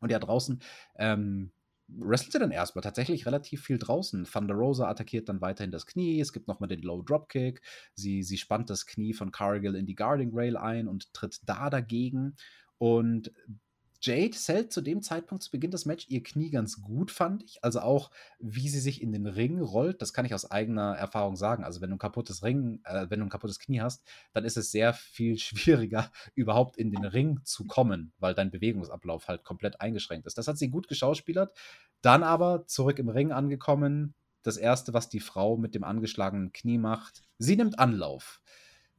[0.00, 0.60] Und ja, draußen
[0.96, 1.50] ähm,
[1.88, 4.24] wrestelt sie dann erstmal tatsächlich relativ viel draußen.
[4.24, 6.20] Thunder Rosa attackiert dann weiterhin das Knie.
[6.20, 7.62] Es gibt nochmal den Low Dropkick.
[7.94, 11.70] Sie, sie spannt das Knie von Cargill in die Guarding Rail ein und tritt da
[11.70, 12.36] dagegen.
[12.76, 13.32] Und
[14.00, 17.64] Jade zählt zu dem Zeitpunkt zu Beginn des Match ihr Knie ganz gut, fand ich.
[17.64, 21.34] Also auch, wie sie sich in den Ring rollt, das kann ich aus eigener Erfahrung
[21.34, 21.64] sagen.
[21.64, 24.56] Also wenn du ein kaputtes Ring, äh, wenn du ein kaputtes Knie hast, dann ist
[24.56, 29.80] es sehr viel schwieriger, überhaupt in den Ring zu kommen, weil dein Bewegungsablauf halt komplett
[29.80, 30.38] eingeschränkt ist.
[30.38, 31.56] Das hat sie gut geschauspielert.
[32.00, 34.14] Dann aber zurück im Ring angekommen.
[34.42, 38.40] Das erste, was die Frau mit dem angeschlagenen Knie macht, sie nimmt Anlauf.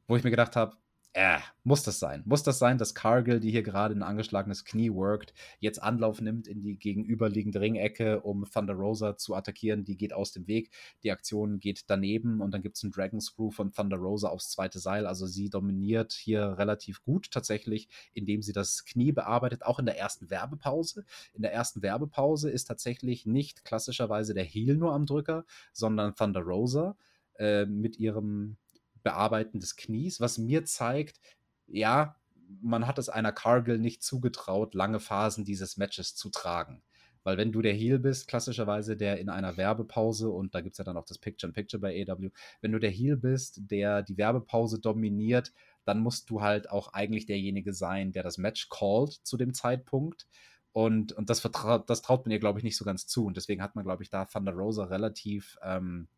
[0.06, 0.76] Wo ich mir gedacht habe,
[1.12, 2.22] äh, muss das sein?
[2.24, 6.46] Muss das sein, dass Cargill, die hier gerade ein angeschlagenes Knie workt, jetzt Anlauf nimmt
[6.46, 9.84] in die gegenüberliegende Ringecke, um Thunder Rosa zu attackieren?
[9.84, 10.70] Die geht aus dem Weg,
[11.02, 14.50] die Aktion geht daneben und dann gibt es einen Dragon Screw von Thunder Rosa aufs
[14.50, 15.04] zweite Seil.
[15.04, 19.98] Also sie dominiert hier relativ gut tatsächlich, indem sie das Knie bearbeitet, auch in der
[19.98, 21.04] ersten Werbepause.
[21.34, 26.42] In der ersten Werbepause ist tatsächlich nicht klassischerweise der Heel nur am Drücker, sondern Thunder
[26.42, 26.96] Rosa
[27.36, 28.56] äh, mit ihrem
[29.02, 31.20] Bearbeiten des Knies, was mir zeigt,
[31.66, 32.16] ja,
[32.60, 36.82] man hat es einer Cargill nicht zugetraut, lange Phasen dieses Matches zu tragen.
[37.22, 40.78] Weil wenn du der Heel bist, klassischerweise der in einer Werbepause, und da gibt es
[40.78, 42.30] ja dann auch das Picture-in-Picture bei AW,
[42.62, 45.52] wenn du der Heel bist, der die Werbepause dominiert,
[45.84, 50.26] dann musst du halt auch eigentlich derjenige sein, der das Match callt zu dem Zeitpunkt.
[50.72, 51.42] Und, und das,
[51.86, 53.26] das traut man ihr, glaube ich, nicht so ganz zu.
[53.26, 56.08] Und deswegen hat man, glaube ich, da Thunder Rosa relativ ähm,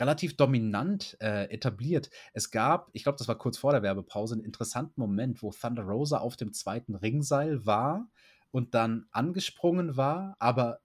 [0.00, 2.10] relativ dominant äh, etabliert.
[2.32, 5.82] Es gab, ich glaube, das war kurz vor der Werbepause, einen interessanten Moment, wo Thunder
[5.84, 8.08] Rosa auf dem zweiten Ringseil war
[8.50, 10.80] und dann angesprungen war, aber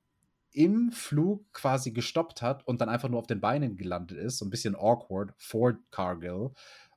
[0.51, 4.45] im Flug quasi gestoppt hat und dann einfach nur auf den Beinen gelandet ist, so
[4.45, 6.51] ein bisschen awkward vor Cargill.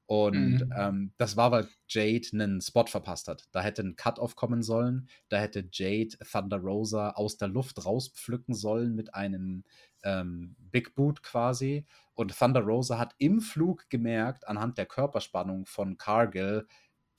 [0.06, 0.74] Und mhm.
[0.76, 3.44] ähm, das war, weil Jade einen Spot verpasst hat.
[3.52, 5.08] Da hätte ein Cut-Off kommen sollen.
[5.28, 9.62] Da hätte Jade Thunder Rosa aus der Luft rauspflücken sollen mit einem
[10.02, 11.86] ähm, Big Boot quasi.
[12.14, 16.66] Und Thunder Rosa hat im Flug gemerkt, anhand der Körperspannung von Cargill,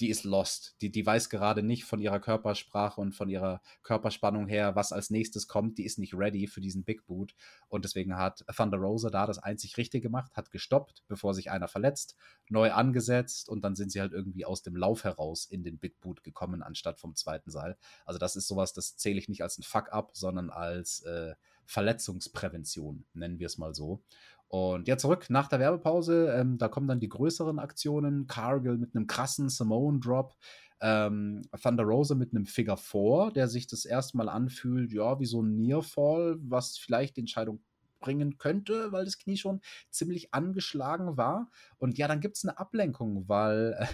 [0.02, 0.76] die ist lost.
[0.82, 5.12] Die, die weiß gerade nicht von ihrer Körpersprache und von ihrer Körperspannung her, was als
[5.12, 5.78] nächstes kommt.
[5.78, 7.36] Die ist nicht ready für diesen Big Boot.
[7.68, 11.68] Und deswegen hat Thunder Rosa da das einzig Richtige gemacht, hat gestoppt, bevor sich einer
[11.68, 12.16] verletzt,
[12.50, 16.00] neu angesetzt und dann sind sie halt irgendwie aus dem Lauf heraus in den Big
[16.02, 17.78] Boot gekommen, anstatt vom zweiten Seil.
[18.06, 21.36] Also das ist sowas, das zähle ich nicht als ein Fuck-up, sondern als äh,
[21.72, 24.04] Verletzungsprävention, nennen wir es mal so.
[24.50, 26.34] Und ja, zurück nach der Werbepause.
[26.36, 28.28] Ähm, da kommen dann die größeren Aktionen.
[28.28, 30.36] Cargill mit einem krassen Simone-Drop.
[30.82, 35.26] Ähm, Thunder Rosa mit einem Figure 4, der sich das erste Mal anfühlt, ja, wie
[35.26, 37.64] so ein Nearfall, was vielleicht die Entscheidung
[38.02, 41.50] bringen könnte, weil das Knie schon ziemlich angeschlagen war.
[41.78, 43.88] Und ja, dann gibt es eine Ablenkung, weil äh,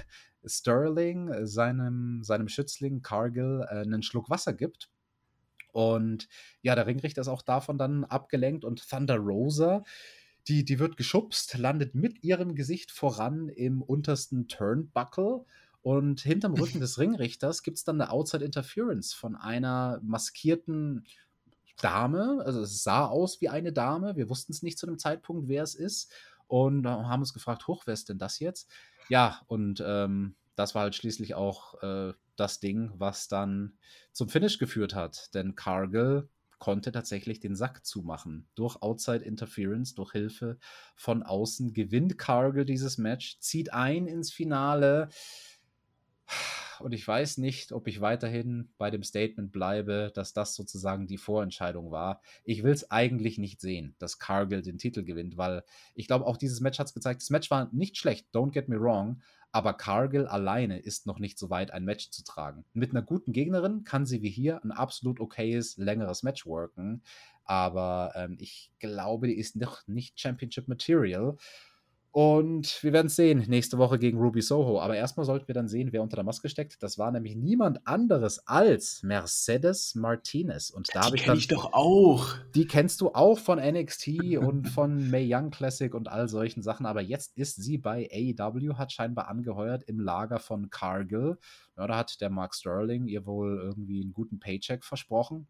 [0.50, 4.90] Sterling seinem, seinem Schützling Cargill äh, einen Schluck Wasser gibt.
[5.78, 6.28] Und
[6.64, 9.84] ja, der Ringrichter ist auch davon dann abgelenkt und Thunder Rosa
[10.48, 15.46] die, die wird geschubst, landet mit ihrem Gesicht voran im untersten Turnbuckle.
[15.82, 21.06] Und hinterm Rücken des Ringrichters gibt es dann eine Outside Interference von einer maskierten
[21.82, 22.42] Dame.
[22.46, 24.16] Also es sah aus wie eine Dame.
[24.16, 26.12] Wir wussten es nicht zu dem Zeitpunkt, wer es ist.
[26.48, 28.70] Und haben uns gefragt, hoch, wer ist denn das jetzt?
[29.10, 33.78] Ja, und ähm, das war halt schließlich auch äh, das Ding, was dann
[34.12, 35.34] zum Finish geführt hat.
[35.36, 38.48] Denn Cargill konnte tatsächlich den Sack zumachen.
[38.56, 40.58] Durch Outside Interference, durch Hilfe
[40.96, 45.10] von außen gewinnt Cargill dieses Match, zieht ein ins Finale.
[46.80, 51.18] Und ich weiß nicht, ob ich weiterhin bei dem Statement bleibe, dass das sozusagen die
[51.18, 52.22] Vorentscheidung war.
[52.44, 56.38] Ich will es eigentlich nicht sehen, dass Cargill den Titel gewinnt, weil ich glaube, auch
[56.38, 57.22] dieses Match hat es gezeigt.
[57.22, 59.22] Das Match war nicht schlecht, don't get me wrong,
[59.58, 62.64] aber Cargill alleine ist noch nicht so weit, ein Match zu tragen.
[62.74, 67.02] Mit einer guten Gegnerin kann sie wie hier ein absolut okayes, längeres Match worken,
[67.44, 71.38] aber ähm, ich glaube, die ist noch nicht Championship Material.
[72.18, 74.82] Und wir werden es sehen, nächste Woche gegen Ruby Soho.
[74.82, 76.82] Aber erstmal sollten wir dann sehen, wer unter der Maske steckt.
[76.82, 80.72] Das war nämlich niemand anderes als Mercedes Martinez.
[80.72, 81.38] Und da habe ich dann.
[81.38, 82.34] ich doch auch.
[82.56, 86.88] Die kennst du auch von NXT und von May Young Classic und all solchen Sachen.
[86.88, 91.38] Aber jetzt ist sie bei AEW, hat scheinbar angeheuert im Lager von Cargill.
[91.78, 95.46] Ja, da hat der Mark Sterling ihr wohl irgendwie einen guten Paycheck versprochen.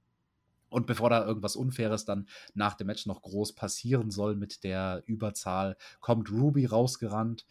[0.69, 5.03] Und bevor da irgendwas Unfaires dann nach dem Match noch groß passieren soll mit der
[5.05, 7.45] Überzahl, kommt Ruby rausgerannt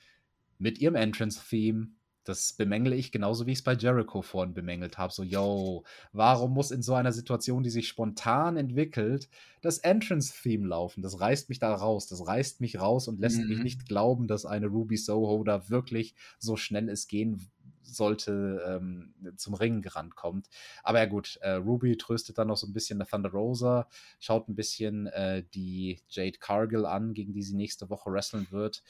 [0.58, 1.88] mit ihrem Entrance-Theme.
[2.24, 5.12] Das bemängle ich genauso, wie ich es bei Jericho vorhin bemängelt habe.
[5.12, 9.28] So, yo, warum muss in so einer Situation, die sich spontan entwickelt,
[9.62, 11.02] das Entrance-Theme laufen?
[11.02, 12.08] Das reißt mich da raus.
[12.08, 13.48] Das reißt mich raus und lässt mhm.
[13.48, 17.48] mich nicht glauben, dass eine Ruby Soho da wirklich so schnell es gehen
[17.86, 20.48] sollte, ähm, zum Ringen gerannt kommt.
[20.82, 24.48] Aber ja gut, äh, Ruby tröstet dann noch so ein bisschen der Thunder Rosa, schaut
[24.48, 28.82] ein bisschen äh, die Jade Cargill an, gegen die sie nächste Woche wresteln wird.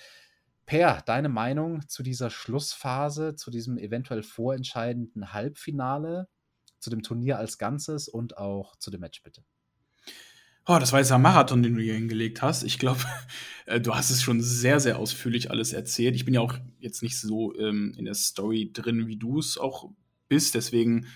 [0.67, 6.29] Per, deine Meinung zu dieser Schlussphase, zu diesem eventuell vorentscheidenden Halbfinale,
[6.81, 9.45] zu dem Turnier als Ganzes und auch zu dem Match bitte?
[10.69, 12.65] Oh, das war jetzt ein Marathon, den du hier hingelegt hast.
[12.65, 12.99] Ich glaube,
[13.67, 16.17] äh, du hast es schon sehr, sehr ausführlich alles erzählt.
[16.17, 19.59] Ich bin ja auch jetzt nicht so ähm, in der Story drin, wie du es
[19.59, 19.91] auch
[20.29, 20.57] bist.
[20.57, 21.07] Deswegen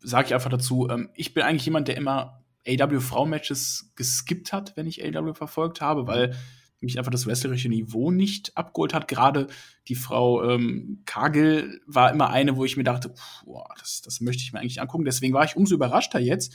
[0.00, 4.88] sage ich einfach dazu, ähm, ich bin eigentlich jemand, der immer AW-Frau-Matches geskippt hat, wenn
[4.88, 6.34] ich AW verfolgt habe, weil
[6.80, 9.06] mich einfach das wrestlerische Niveau nicht abgeholt hat.
[9.06, 9.46] Gerade
[9.86, 13.14] die Frau ähm, Kagel war immer eine, wo ich mir dachte,
[13.44, 15.04] boah, das, das möchte ich mir eigentlich angucken.
[15.04, 16.54] Deswegen war ich umso überraschter jetzt,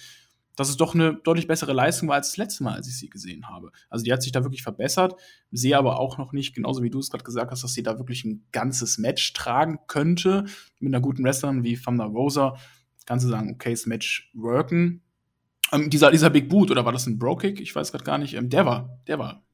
[0.55, 3.09] dass es doch eine deutlich bessere Leistung war als das letzte Mal, als ich sie
[3.09, 3.71] gesehen habe.
[3.89, 5.15] Also die hat sich da wirklich verbessert,
[5.51, 7.97] sehe aber auch noch nicht, genauso wie du es gerade gesagt hast, dass sie da
[7.97, 10.45] wirklich ein ganzes Match tragen könnte
[10.79, 12.55] mit einer guten Wrestlerin wie Thunder Rosa.
[13.05, 15.01] Kannst du sagen, okay, das Match worken.
[15.71, 17.59] Ähm, dieser, dieser Big Boot, oder war das ein Bro-Kick?
[17.59, 18.33] Ich weiß gerade gar nicht.
[18.35, 19.45] Ähm, der war, der war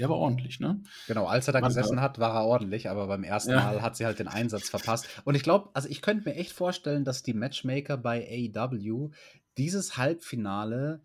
[0.00, 0.82] der war ordentlich, ne?
[1.08, 3.60] Genau, als er da gesessen hat, war er ordentlich, aber beim ersten ja.
[3.60, 5.06] Mal hat sie halt den Einsatz verpasst.
[5.24, 9.10] Und ich glaube, also ich könnte mir echt vorstellen, dass die Matchmaker bei AEW
[9.56, 11.02] dieses Halbfinale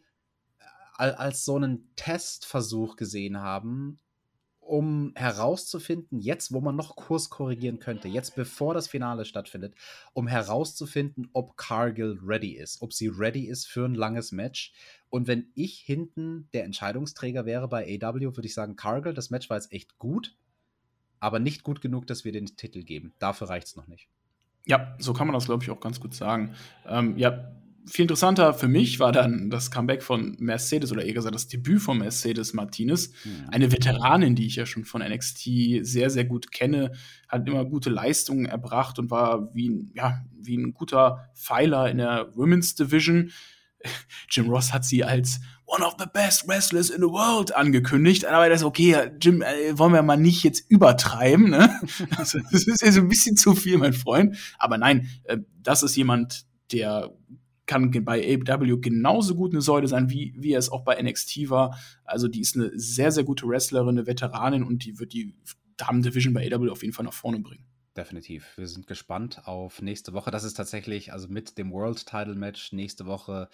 [0.98, 4.00] äh, als so einen Testversuch gesehen haben,
[4.66, 9.76] um herauszufinden, jetzt, wo man noch Kurs korrigieren könnte, jetzt bevor das Finale stattfindet,
[10.14, 14.74] um herauszufinden, ob Cargill ready ist, ob sie ready ist für ein langes Match.
[15.10, 19.50] Und wenn ich hinten der Entscheidungsträger wäre bei AW, würde ich sagen, Cargill, das Match
[19.50, 20.36] war jetzt echt gut,
[21.20, 23.14] aber nicht gut genug, dass wir den Titel geben.
[23.20, 24.10] Dafür reicht es noch nicht.
[24.66, 26.56] Ja, so kann man das, glaube ich, auch ganz gut sagen.
[26.88, 27.52] Ähm, ja,
[27.88, 31.82] viel interessanter für mich war dann das Comeback von Mercedes oder eher gesagt das Debüt
[31.82, 33.12] von Mercedes Martinez.
[33.24, 33.50] Mhm.
[33.50, 35.50] Eine Veteranin, die ich ja schon von NXT
[35.82, 36.92] sehr, sehr gut kenne,
[37.28, 41.98] hat immer gute Leistungen erbracht und war wie ein, ja, wie ein guter Pfeiler in
[42.00, 43.32] der Women's Division.
[44.30, 48.26] Jim Ross hat sie als one of the best wrestlers in the world angekündigt.
[48.26, 51.50] Aber das ist okay, Jim, äh, wollen wir mal nicht jetzt übertreiben.
[51.50, 51.70] Ne?
[52.18, 54.38] Also, das ist ja so ein bisschen zu viel, mein Freund.
[54.58, 57.12] Aber nein, äh, das ist jemand, der
[57.66, 61.50] kann bei AEW genauso gut eine Säule sein, wie, wie er es auch bei NXT
[61.50, 61.80] war.
[62.04, 65.36] Also die ist eine sehr, sehr gute Wrestlerin, eine Veteranin und die wird die
[65.78, 67.66] Damen Division bei AEW auf jeden Fall nach vorne bringen.
[67.98, 68.58] Definitiv.
[68.58, 70.30] Wir sind gespannt auf nächste Woche.
[70.30, 73.50] Das ist tatsächlich, also mit dem World Title Match nächste Woche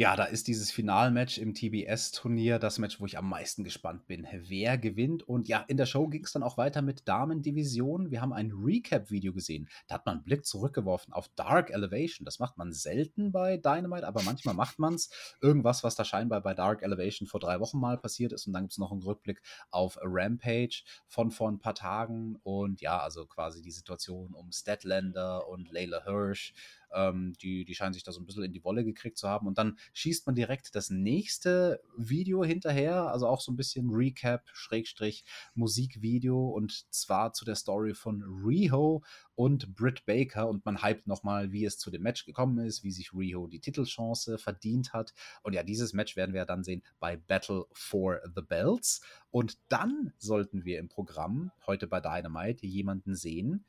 [0.00, 4.28] ja, da ist dieses Finalmatch im TBS-Turnier das Match, wo ich am meisten gespannt bin.
[4.32, 5.24] Wer gewinnt?
[5.24, 8.12] Und ja, in der Show ging es dann auch weiter mit Damen-Division.
[8.12, 9.68] Wir haben ein Recap-Video gesehen.
[9.88, 12.24] Da hat man einen Blick zurückgeworfen auf Dark Elevation.
[12.24, 15.10] Das macht man selten bei Dynamite, aber manchmal macht man es.
[15.40, 18.46] Irgendwas, was da scheinbar bei Dark Elevation vor drei Wochen mal passiert ist.
[18.46, 19.42] Und dann gibt es noch einen Rückblick
[19.72, 22.38] auf Rampage von vor ein paar Tagen.
[22.44, 26.54] Und ja, also quasi die Situation um Statlander und Layla Hirsch
[26.94, 29.46] ähm, die, die scheinen sich da so ein bisschen in die Wolle gekriegt zu haben.
[29.46, 34.44] Und dann schießt man direkt das nächste Video hinterher, also auch so ein bisschen Recap,
[34.52, 35.24] Schrägstrich,
[35.54, 39.02] Musikvideo und zwar zu der Story von Riho
[39.34, 42.90] und Britt Baker und man hypt nochmal, wie es zu dem Match gekommen ist, wie
[42.90, 45.14] sich Riho die Titelchance verdient hat.
[45.42, 49.00] Und ja, dieses Match werden wir dann sehen bei Battle for the Belts.
[49.30, 53.64] Und dann sollten wir im Programm heute bei Dynamite jemanden sehen,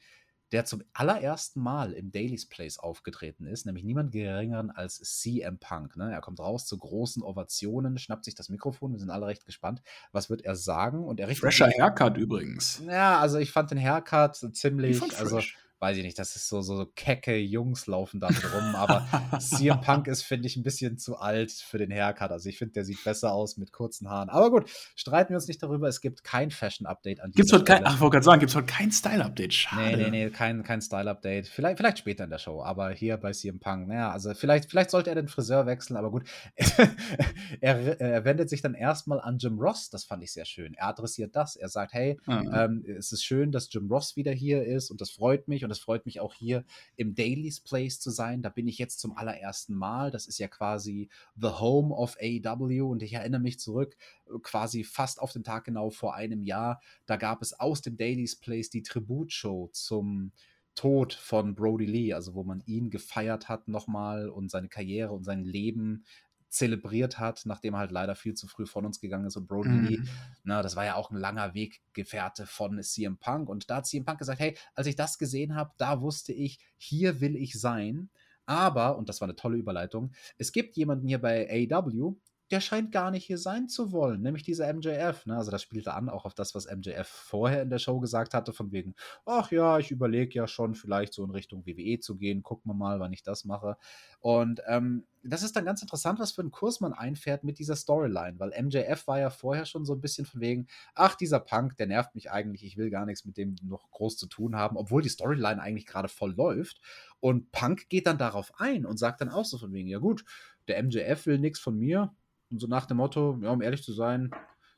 [0.51, 5.95] der zum allerersten Mal im Daily's Place aufgetreten ist, nämlich niemand geringeren als CM Punk.
[5.95, 6.11] Ne?
[6.11, 9.81] Er kommt raus zu großen Ovationen, schnappt sich das Mikrofon, wir sind alle recht gespannt.
[10.11, 11.03] Was wird er sagen?
[11.03, 12.81] Und er richtet Fresher Haircut übrigens.
[12.85, 15.41] Ja, also ich fand den Haircut ziemlich, also
[15.79, 19.07] weiß ich nicht, das ist so, so, so kecke Jungs laufen da rum, aber
[19.39, 22.31] CM Punk ist, finde ich, ein bisschen zu alt für den Haircut.
[22.31, 24.29] Also ich finde, der sieht besser aus mit kurzen Haaren.
[24.29, 25.87] Aber gut, streiten wir uns nicht darüber.
[25.87, 28.55] Es gibt kein Fashion-Update an gibt's heute kein, Ach, ich wollte gerade sagen, gibt es
[28.55, 29.53] heute kein Style-Update?
[29.53, 29.97] Schade.
[29.97, 31.47] Nee, nee, nee, kein, kein Style-Update.
[31.47, 34.91] Vielleicht, vielleicht später in der Show, aber hier bei CM Punk, naja, also vielleicht, vielleicht
[34.91, 36.27] sollte er den Friseur wechseln, aber gut.
[37.61, 40.73] er, er wendet sich dann erstmal an Jim Ross, das fand ich sehr schön.
[40.73, 42.51] Er adressiert das, er sagt, hey, mhm.
[42.53, 45.68] ähm, es ist schön, dass Jim Ross wieder hier ist und das freut mich und
[45.71, 46.65] es freut mich auch hier
[46.95, 48.41] im Daily's Place zu sein.
[48.41, 50.11] Da bin ich jetzt zum allerersten Mal.
[50.11, 53.95] Das ist ja quasi the home of AEW und ich erinnere mich zurück,
[54.27, 56.81] äh, quasi fast auf den Tag genau vor einem Jahr.
[57.05, 60.31] Da gab es aus dem Daily's Place die Tributshow zum
[60.75, 65.25] Tod von Brody Lee, also wo man ihn gefeiert hat nochmal und seine Karriere und
[65.25, 66.05] sein Leben
[66.49, 69.69] zelebriert hat, nachdem er halt leider viel zu früh von uns gegangen ist und Brody
[69.69, 69.85] mhm.
[69.85, 70.01] Lee,
[70.43, 74.05] na, das war ja auch ein langer Weggefährte von CM Punk und da hat CM
[74.05, 78.09] Punk gesagt, hey, als ich das gesehen habe, da wusste ich, hier will ich sein,
[78.45, 82.15] aber, und das war eine tolle Überleitung, es gibt jemanden hier bei AEW,
[82.51, 85.25] der scheint gar nicht hier sein zu wollen, nämlich dieser MJF.
[85.25, 85.37] Ne?
[85.37, 88.53] Also das spielte an auch auf das, was MJF vorher in der Show gesagt hatte,
[88.53, 88.95] von wegen,
[89.25, 92.75] ach ja, ich überlege ja schon, vielleicht so in Richtung WWE zu gehen, gucken wir
[92.75, 93.77] mal, wann ich das mache.
[94.19, 97.75] Und ähm, das ist dann ganz interessant, was für einen Kurs man einfährt mit dieser
[97.75, 101.77] Storyline, weil MJF war ja vorher schon so ein bisschen von wegen, ach, dieser Punk,
[101.77, 104.77] der nervt mich eigentlich, ich will gar nichts mit dem noch groß zu tun haben,
[104.77, 106.81] obwohl die Storyline eigentlich gerade voll läuft.
[107.19, 110.23] Und Punk geht dann darauf ein und sagt dann auch so von wegen, ja gut,
[110.67, 112.15] der MJF will nichts von mir,
[112.51, 114.31] und so nach dem Motto, ja, um ehrlich zu sein,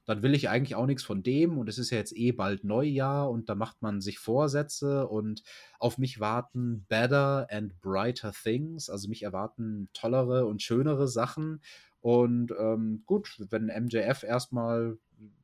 [0.06, 2.64] dann will ich eigentlich auch nichts von dem und es ist ja jetzt eh bald
[2.64, 5.44] Neujahr und da macht man sich Vorsätze und
[5.80, 11.62] auf mich warten better and brighter things, also mich erwarten tollere und schönere Sachen
[12.02, 14.98] und ähm, gut, wenn MJF erstmal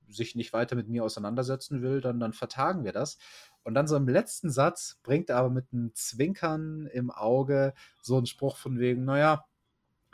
[0.09, 3.17] sich nicht weiter mit mir auseinandersetzen will, dann, dann vertagen wir das.
[3.63, 8.17] Und dann so im letzten Satz bringt er aber mit einem Zwinkern im Auge so
[8.17, 9.45] einen Spruch von wegen, naja,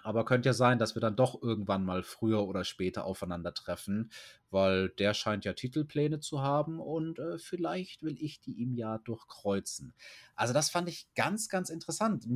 [0.03, 4.11] aber könnte ja sein, dass wir dann doch irgendwann mal früher oder später aufeinandertreffen,
[4.51, 8.97] weil der scheint ja Titelpläne zu haben und äh, vielleicht will ich die ihm ja
[8.99, 9.93] durchkreuzen.
[10.35, 12.27] Also das fand ich ganz, ganz interessant.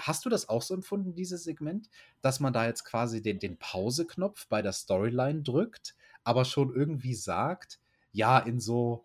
[0.00, 1.88] Hast du das auch so empfunden, dieses Segment,
[2.20, 5.94] dass man da jetzt quasi den, den Pause-Knopf bei der Storyline drückt,
[6.24, 7.80] aber schon irgendwie sagt,
[8.12, 9.04] ja, in so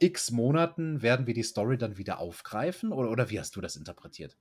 [0.00, 2.92] x Monaten werden wir die Story dann wieder aufgreifen?
[2.92, 4.36] Oder, oder wie hast du das interpretiert?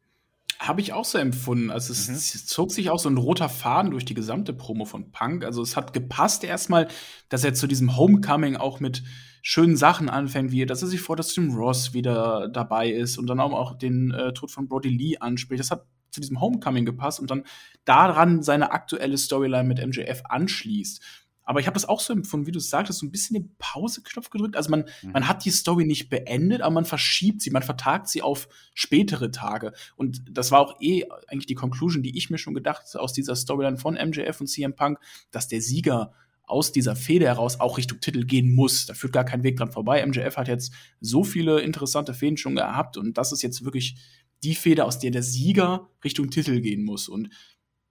[0.59, 1.71] Habe ich auch so empfunden.
[1.71, 2.45] Also es, mhm.
[2.45, 5.45] zog sich auch so ein roter Faden durch die gesamte Promo von Punk.
[5.45, 6.89] Also es hat gepasst erstmal,
[7.29, 9.03] dass er zu diesem Homecoming auch mit
[9.41, 13.27] schönen Sachen anfängt, wie dass er sich freut, dass Tim Ross wieder dabei ist und
[13.27, 15.61] dann auch den äh, Tod von Brody Lee anspricht.
[15.61, 17.43] Das hat zu diesem Homecoming gepasst und dann
[17.85, 21.01] daran seine aktuelle Storyline mit MJF anschließt.
[21.49, 23.55] Aber ich habe das auch so empfunden, wie du es sagtest, so ein bisschen den
[23.57, 24.55] Pause-Knopf gedrückt.
[24.55, 25.13] Also man, mhm.
[25.13, 29.31] man hat die Story nicht beendet, aber man verschiebt sie, man vertagt sie auf spätere
[29.31, 29.73] Tage.
[29.95, 33.35] Und das war auch eh eigentlich die Conclusion, die ich mir schon gedacht aus dieser
[33.35, 34.99] Storyline von MJF und CM Punk,
[35.31, 38.85] dass der Sieger aus dieser Fehde heraus auch Richtung Titel gehen muss.
[38.85, 40.05] Da führt gar kein Weg dran vorbei.
[40.05, 40.71] MJF hat jetzt
[41.01, 43.95] so viele interessante Fäden schon gehabt und das ist jetzt wirklich
[44.43, 47.09] die Feder, aus der der Sieger Richtung Titel gehen muss.
[47.09, 47.29] Und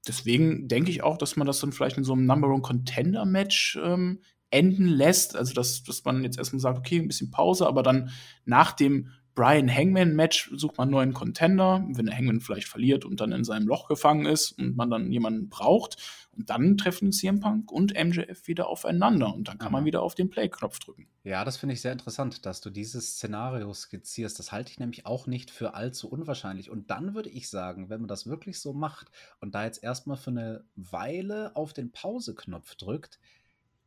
[0.06, 3.24] deswegen denke ich auch, dass man das dann vielleicht in so einem Number One Contender
[3.24, 4.20] Match ähm,
[4.50, 5.36] enden lässt.
[5.36, 8.10] Also, dass, dass man jetzt erstmal sagt, okay, ein bisschen Pause, aber dann
[8.44, 13.04] nach dem Brian Hangman Match sucht man einen neuen Contender, wenn der Hangman vielleicht verliert
[13.04, 15.96] und dann in seinem Loch gefangen ist und man dann jemanden braucht.
[16.36, 20.16] Und dann treffen CM Punk und MJF wieder aufeinander und dann kann man wieder auf
[20.16, 21.06] den Play-Knopf drücken.
[21.22, 24.36] Ja, das finde ich sehr interessant, dass du dieses Szenario skizzierst.
[24.40, 26.68] Das halte ich nämlich auch nicht für allzu unwahrscheinlich.
[26.68, 29.06] Und dann würde ich sagen, wenn man das wirklich so macht
[29.40, 33.20] und da jetzt erstmal für eine Weile auf den Pause-Knopf drückt,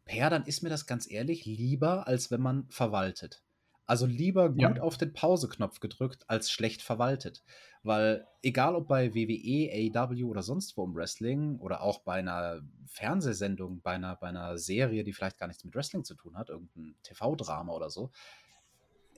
[0.10, 3.44] ja, dann ist mir das ganz ehrlich lieber, als wenn man verwaltet.
[3.86, 4.82] Also lieber gut ja.
[4.82, 7.44] auf den Pause-Knopf gedrückt als schlecht verwaltet.
[7.84, 12.62] Weil egal ob bei WWE, AEW oder sonst wo im Wrestling oder auch bei einer
[12.86, 16.50] Fernsehsendung, bei einer, bei einer Serie, die vielleicht gar nichts mit Wrestling zu tun hat,
[16.50, 18.12] irgendein TV-Drama oder so,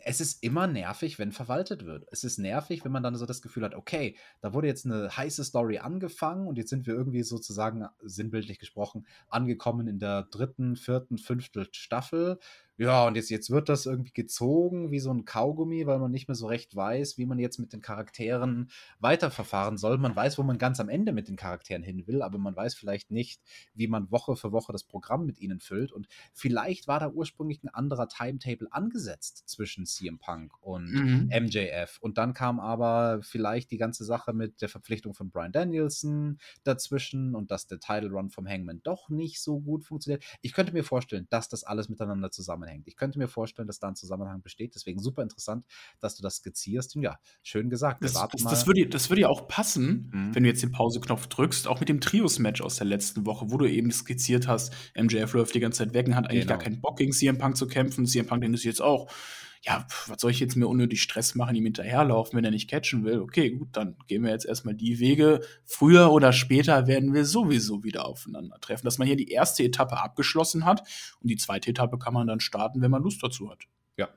[0.05, 2.05] es ist immer nervig, wenn verwaltet wird.
[2.11, 5.15] Es ist nervig, wenn man dann so das Gefühl hat, okay, da wurde jetzt eine
[5.15, 10.75] heiße Story angefangen und jetzt sind wir irgendwie sozusagen, sinnbildlich gesprochen, angekommen in der dritten,
[10.75, 12.39] vierten, fünften Staffel
[12.77, 16.27] ja, und jetzt, jetzt wird das irgendwie gezogen wie so ein Kaugummi, weil man nicht
[16.27, 19.99] mehr so recht weiß, wie man jetzt mit den Charakteren weiterverfahren soll.
[19.99, 22.73] Man weiß, wo man ganz am Ende mit den Charakteren hin will, aber man weiß
[22.73, 23.41] vielleicht nicht,
[23.75, 25.91] wie man Woche für Woche das Programm mit ihnen füllt.
[25.91, 31.29] Und vielleicht war da ursprünglich ein anderer Timetable angesetzt zwischen CM Punk und mhm.
[31.31, 31.99] MJF.
[32.01, 37.35] Und dann kam aber vielleicht die ganze Sache mit der Verpflichtung von Brian Danielson dazwischen
[37.35, 40.23] und dass der Title Run vom Hangman doch nicht so gut funktioniert.
[40.41, 42.87] Ich könnte mir vorstellen, dass das alles miteinander zusammen zusammenhängt.
[42.87, 44.75] Ich könnte mir vorstellen, dass da ein Zusammenhang besteht.
[44.75, 45.65] Deswegen super interessant,
[45.99, 46.95] dass du das skizzierst.
[46.95, 48.03] Und ja, schön gesagt.
[48.03, 50.35] Das, das, das, würde, das würde ja auch passen, mhm.
[50.35, 53.57] wenn du jetzt den Pause-Knopf drückst, auch mit dem Trios-Match aus der letzten Woche, wo
[53.57, 56.53] du eben skizziert hast, MJF läuft die ganze Zeit weg und hat eigentlich genau.
[56.53, 58.05] gar keinen Bock gegen CM Punk zu kämpfen.
[58.05, 59.11] CM Punk denkt sich jetzt auch,
[59.65, 63.05] ja, was soll ich jetzt mir unnötig Stress machen, ihm hinterherlaufen, wenn er nicht catchen
[63.05, 63.19] will?
[63.19, 65.39] Okay, gut, dann gehen wir jetzt erstmal die Wege.
[65.63, 68.83] Früher oder später werden wir sowieso wieder aufeinandertreffen.
[68.83, 70.81] Dass man hier die erste Etappe abgeschlossen hat
[71.21, 73.63] und die zweite Etappe kann man dann starten, wenn man Lust dazu hat.
[73.95, 74.09] Ja,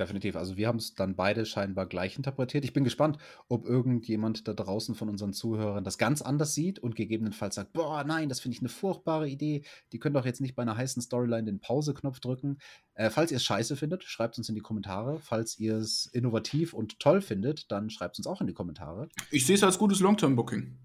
[0.00, 0.34] definitiv.
[0.36, 2.64] Also wir haben es dann beide scheinbar gleich interpretiert.
[2.64, 6.96] Ich bin gespannt, ob irgendjemand da draußen von unseren Zuhörern das ganz anders sieht und
[6.96, 9.62] gegebenenfalls sagt, boah, nein, das finde ich eine furchtbare Idee.
[9.92, 12.58] Die können doch jetzt nicht bei einer heißen Storyline den Pause-Knopf drücken.
[12.94, 15.20] Äh, falls ihr es scheiße findet, schreibt es uns in die Kommentare.
[15.20, 19.08] Falls ihr es innovativ und toll findet, dann schreibt es uns auch in die Kommentare.
[19.30, 20.76] Ich sehe es als gutes Long-Term-Booking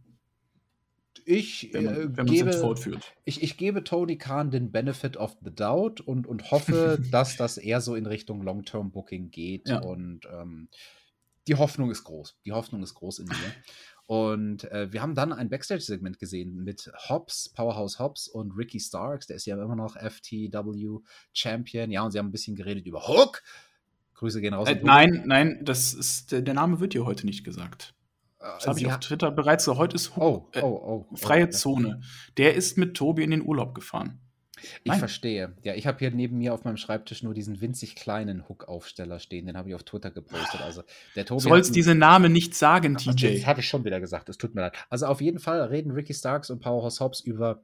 [1.25, 3.13] ich, wenn man, äh, wenn gebe, fortführt.
[3.25, 7.57] Ich, ich gebe Tony Khan den Benefit of the Doubt und, und hoffe, dass das
[7.57, 9.67] eher so in Richtung Long-Term-Booking geht.
[9.67, 9.79] Ja.
[9.79, 10.69] Und ähm,
[11.47, 12.37] die Hoffnung ist groß.
[12.45, 13.35] Die Hoffnung ist groß in mir.
[14.07, 19.25] Und äh, wir haben dann ein Backstage-Segment gesehen mit Hobbs, Powerhouse Hobbs und Ricky Starks.
[19.25, 20.99] Der ist ja immer noch FTW
[21.33, 21.89] Champion.
[21.89, 23.41] Ja, und sie haben ein bisschen geredet über Hook.
[24.13, 24.69] Grüße gehen raus.
[24.69, 27.95] Äh, nein, nein, das ist, der Name wird hier heute nicht gesagt.
[28.53, 29.77] Das habe ich auf Twitter bereits so.
[29.77, 32.01] Heute ist oh, oh, oh, oh, freie Zone.
[32.37, 34.19] Der ist mit Tobi in den Urlaub gefahren.
[34.83, 34.99] Ich Nein.
[34.99, 35.55] verstehe.
[35.63, 39.45] Ja, ich habe hier neben mir auf meinem Schreibtisch nur diesen winzig kleinen Hook-Aufsteller stehen.
[39.47, 40.61] Den habe ich auf Twitter gepostet.
[40.61, 40.83] Also
[41.15, 41.41] der Tobi.
[41.41, 43.37] Sollst diese Namen nicht sagen, TJ.
[43.37, 44.29] Das habe ich schon wieder gesagt.
[44.29, 44.73] Es tut mir leid.
[44.89, 47.63] Also auf jeden Fall reden Ricky Starks und Powerhouse Hobbs über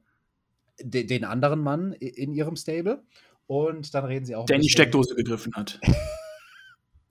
[0.80, 3.02] de den anderen Mann in ihrem Stable.
[3.46, 4.46] Und dann reden sie auch.
[4.46, 5.80] Der in die Steckdose gegriffen hat.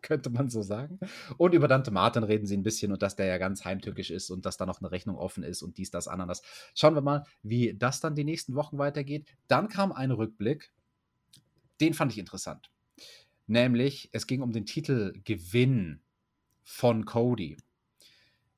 [0.01, 0.99] könnte man so sagen.
[1.37, 4.29] Und über Dante Martin reden sie ein bisschen und dass der ja ganz heimtückisch ist
[4.29, 6.41] und dass da noch eine Rechnung offen ist und dies, das, Ananas.
[6.75, 9.27] Schauen wir mal, wie das dann die nächsten Wochen weitergeht.
[9.47, 10.71] Dann kam ein Rückblick,
[11.79, 12.71] den fand ich interessant.
[13.47, 16.01] Nämlich, es ging um den Titel Gewinn
[16.63, 17.57] von Cody.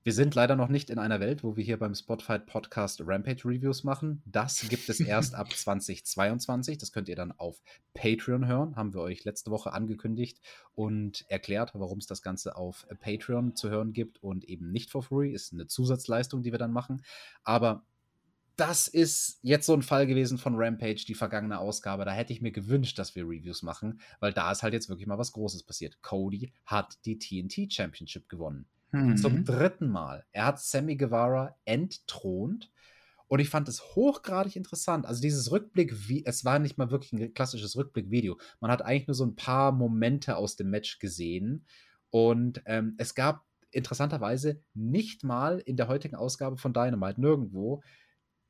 [0.05, 3.45] Wir sind leider noch nicht in einer Welt, wo wir hier beim Spotify Podcast Rampage
[3.45, 4.21] Reviews machen.
[4.25, 6.77] Das gibt es erst ab 2022.
[6.77, 7.61] Das könnt ihr dann auf
[7.93, 8.75] Patreon hören.
[8.75, 10.41] Haben wir euch letzte Woche angekündigt
[10.75, 15.03] und erklärt, warum es das Ganze auf Patreon zu hören gibt und eben nicht for
[15.03, 15.31] free.
[15.31, 17.01] Ist eine Zusatzleistung, die wir dann machen.
[17.45, 17.85] Aber
[18.57, 22.03] das ist jetzt so ein Fall gewesen von Rampage, die vergangene Ausgabe.
[22.03, 25.07] Da hätte ich mir gewünscht, dass wir Reviews machen, weil da ist halt jetzt wirklich
[25.07, 26.01] mal was Großes passiert.
[26.01, 28.67] Cody hat die TNT Championship gewonnen.
[28.93, 29.17] Mhm.
[29.17, 30.23] Zum dritten Mal.
[30.31, 32.71] Er hat Sammy Guevara entthront.
[33.27, 35.07] Und ich fand es hochgradig interessant.
[35.07, 38.37] Also dieses Rückblick, wie es war nicht mal wirklich ein klassisches Rückblickvideo.
[38.59, 41.65] Man hat eigentlich nur so ein paar Momente aus dem Match gesehen.
[42.11, 47.81] Und ähm, es gab interessanterweise nicht mal in der heutigen Ausgabe von Dynamite nirgendwo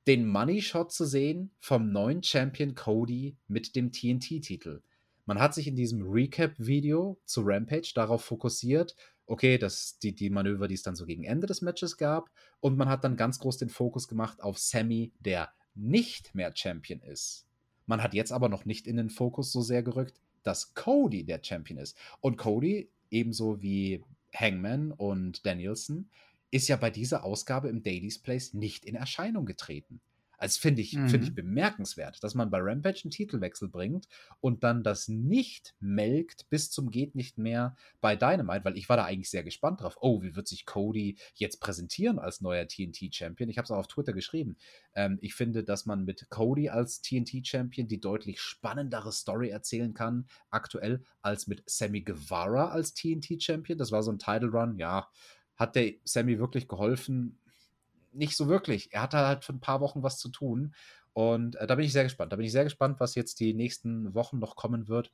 [0.05, 4.81] den Money Shot zu sehen vom neuen Champion Cody mit dem TNT-Titel.
[5.25, 8.95] Man hat sich in diesem Recap-Video zu Rampage darauf fokussiert,
[9.25, 12.29] okay, das, die, die Manöver, die es dann so gegen Ende des Matches gab.
[12.59, 17.01] Und man hat dann ganz groß den Fokus gemacht auf Sammy, der nicht mehr Champion
[17.01, 17.47] ist.
[17.85, 21.41] Man hat jetzt aber noch nicht in den Fokus so sehr gerückt, dass Cody der
[21.41, 21.97] Champion ist.
[22.21, 24.03] Und Cody, ebenso wie
[24.35, 26.09] Hangman und Danielson,
[26.51, 30.01] ist ja bei dieser Ausgabe im Daily's Place nicht in Erscheinung getreten.
[30.37, 31.09] Also finde ich, mhm.
[31.09, 34.07] find ich bemerkenswert, dass man bei Rampage einen Titelwechsel bringt
[34.41, 38.97] und dann das nicht melkt bis zum geht nicht mehr bei Dynamite, weil ich war
[38.97, 39.97] da eigentlich sehr gespannt drauf.
[40.01, 43.49] Oh, wie wird sich Cody jetzt präsentieren als neuer TNT-Champion?
[43.49, 44.57] Ich habe es auch auf Twitter geschrieben.
[44.95, 50.27] Ähm, ich finde, dass man mit Cody als TNT-Champion die deutlich spannendere Story erzählen kann,
[50.49, 53.77] aktuell, als mit Sammy Guevara als TNT-Champion.
[53.77, 55.09] Das war so ein Title Run, ja.
[55.55, 57.39] Hat der Sammy wirklich geholfen?
[58.13, 58.93] Nicht so wirklich.
[58.93, 60.73] Er hatte halt für ein paar Wochen was zu tun.
[61.13, 62.31] Und äh, da bin ich sehr gespannt.
[62.31, 65.11] Da bin ich sehr gespannt, was jetzt die nächsten Wochen noch kommen wird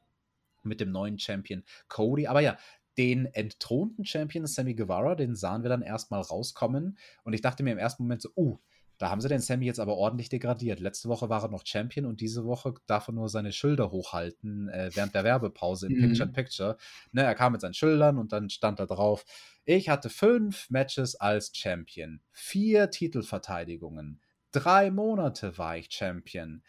[0.63, 2.27] mit dem neuen Champion Cody.
[2.27, 2.57] Aber ja,
[2.97, 6.97] den entthronten Champion Sammy Guevara, den sahen wir dann erstmal rauskommen.
[7.23, 8.59] Und ich dachte mir im ersten Moment so, uh,
[8.99, 10.81] da haben sie den Sammy jetzt aber ordentlich degradiert.
[10.81, 14.67] Letzte Woche war er noch Champion und diese Woche darf er nur seine Schilder hochhalten
[14.67, 16.01] äh, während der Werbepause im mhm.
[16.01, 16.77] Picture in Picture.
[17.13, 19.23] Ne, er kam mit seinen Schildern und dann stand da drauf:
[19.63, 24.19] Ich hatte fünf Matches als Champion, vier Titelverteidigungen,
[24.51, 26.61] drei Monate war ich Champion.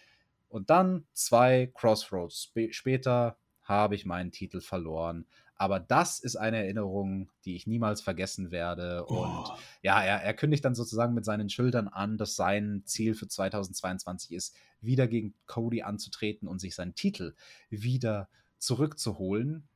[0.49, 5.27] Und dann zwei Crossroads sp später habe ich meinen Titel verloren.
[5.61, 9.05] Aber das ist eine Erinnerung, die ich niemals vergessen werde.
[9.09, 9.25] Oh.
[9.25, 9.53] Und
[9.83, 14.33] ja, er, er, kündigt dann sozusagen mit seinen Schildern an, dass sein Ziel für 2022
[14.33, 17.35] ist, wieder gegen Cody anzutreten und sich seinen Titel
[17.69, 19.69] wieder zurückzuholen.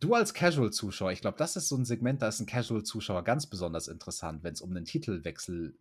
[0.00, 3.46] Du als Casual-Zuschauer, ich glaube, das ist so ein Segment, da ist ein Casual-Zuschauer ganz
[3.46, 5.76] besonders interessant, wenn es um den Titelwechsel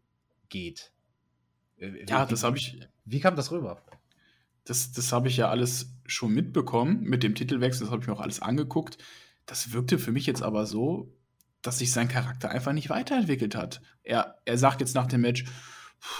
[0.50, 0.92] geht.
[1.78, 2.88] Äh, wie, ja, das habe ich.
[3.04, 3.82] Wie kam das rüber?
[4.66, 8.14] Das, das habe ich ja alles schon mitbekommen mit dem Titelwechsel, das habe ich mir
[8.14, 8.98] auch alles angeguckt.
[9.46, 11.14] Das wirkte für mich jetzt aber so,
[11.62, 13.82] dass sich sein Charakter einfach nicht weiterentwickelt hat.
[14.04, 15.46] Er, er sagt jetzt nach dem Match,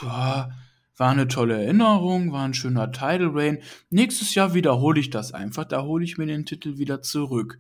[0.02, 0.52] war
[0.98, 3.62] eine tolle Erinnerung, war ein schöner Title Reign.
[3.90, 7.60] Nächstes Jahr wiederhole ich das einfach, da hole ich mir den Titel wieder zurück.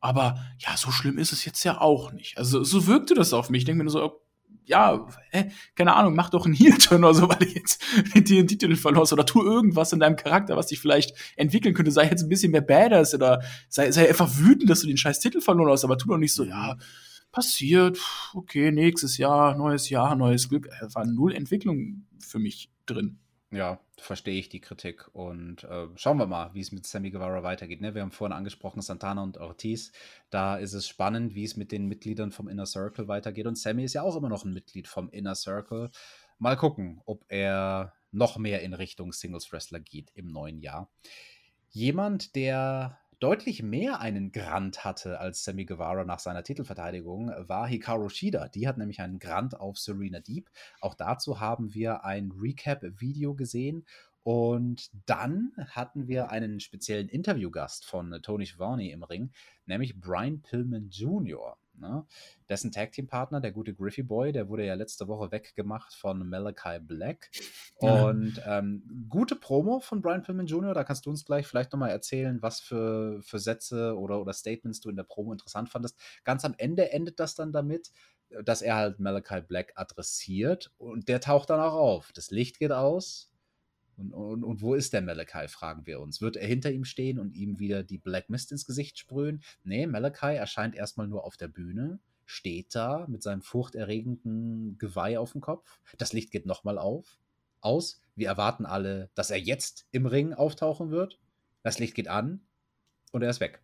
[0.00, 2.36] Aber ja, so schlimm ist es jetzt ja auch nicht.
[2.36, 3.60] Also so wirkte das auf mich.
[3.60, 4.20] Ich denke mir nur so,
[4.64, 7.82] ja, hä, keine Ahnung, mach doch einen Heel-Turn oder so, weil du jetzt
[8.14, 11.90] den Titel verloren oder tu irgendwas in deinem Charakter, was dich vielleicht entwickeln könnte.
[11.90, 15.20] Sei jetzt ein bisschen mehr Badass oder sei, sei einfach wütend, dass du den scheiß
[15.20, 16.76] Titel verloren hast, aber tu doch nicht so, ja,
[17.32, 17.98] passiert,
[18.32, 20.68] okay, nächstes Jahr, neues Jahr, neues Glück.
[20.80, 23.18] Da war null Entwicklung für mich drin.
[23.50, 25.08] Ja, verstehe ich die Kritik.
[25.14, 27.80] Und äh, schauen wir mal, wie es mit Sammy Guevara weitergeht.
[27.80, 27.94] Ne?
[27.94, 29.92] Wir haben vorhin angesprochen, Santana und Ortiz.
[30.30, 33.46] Da ist es spannend, wie es mit den Mitgliedern vom Inner Circle weitergeht.
[33.46, 35.90] Und Sammy ist ja auch immer noch ein Mitglied vom Inner Circle.
[36.38, 40.90] Mal gucken, ob er noch mehr in Richtung Singles Wrestler geht im neuen Jahr.
[41.70, 48.10] Jemand, der deutlich mehr einen Grant hatte als Sammy Guevara nach seiner Titelverteidigung, war Hikaru
[48.10, 48.48] Shida.
[48.48, 50.50] Die hat nämlich einen Grant auf Serena Deep.
[50.82, 53.86] Auch dazu haben wir ein Recap-Video gesehen.
[54.24, 59.30] Und dann hatten wir einen speziellen Interviewgast von Tony Schiavone im Ring,
[59.64, 61.56] nämlich Brian Pillman Jr.
[61.78, 62.06] Ne?
[62.48, 66.28] Dessen Tag Team Partner, der gute Griffey Boy, der wurde ja letzte Woche weggemacht von
[66.28, 67.30] Malachi Black.
[67.76, 71.90] Und ähm, gute Promo von Brian Pillman Jr., da kannst du uns gleich vielleicht nochmal
[71.90, 75.98] erzählen, was für, für Sätze oder, oder Statements du in der Promo interessant fandest.
[76.24, 77.90] Ganz am Ende endet das dann damit,
[78.44, 82.12] dass er halt Malachi Black adressiert und der taucht dann auch auf.
[82.12, 83.30] Das Licht geht aus,
[83.96, 86.20] und, und, und, wo ist der Malachi, fragen wir uns.
[86.20, 89.42] Wird er hinter ihm stehen und ihm wieder die Black Mist ins Gesicht sprühen?
[89.62, 95.32] Nee, Malachi erscheint erstmal nur auf der Bühne, steht da mit seinem furchterregenden Geweih auf
[95.32, 95.80] dem Kopf.
[95.98, 97.18] Das Licht geht nochmal auf,
[97.60, 98.00] aus.
[98.14, 101.18] Wir erwarten alle, dass er jetzt im Ring auftauchen wird.
[101.62, 102.40] Das Licht geht an
[103.12, 103.63] und er ist weg.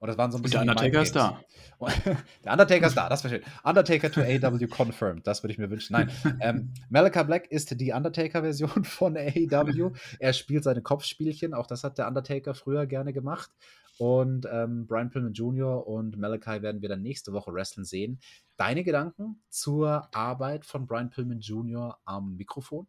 [0.00, 0.60] Und das waren so ein bisschen.
[0.60, 1.40] Und der Undertaker ist da.
[2.44, 3.52] der Undertaker ist da, das wäre schön.
[3.64, 5.92] Undertaker to AEW confirmed, das würde ich mir wünschen.
[5.92, 9.92] Nein, ähm, Malachi Black ist die Undertaker-Version von AEW.
[10.18, 13.50] Er spielt seine Kopfspielchen, auch das hat der Undertaker früher gerne gemacht.
[13.98, 15.84] Und ähm, Brian Pillman Jr.
[15.86, 18.20] und Malachi werden wir dann nächste Woche wrestlen sehen.
[18.56, 21.98] Deine Gedanken zur Arbeit von Brian Pillman Jr.
[22.04, 22.86] am Mikrofon?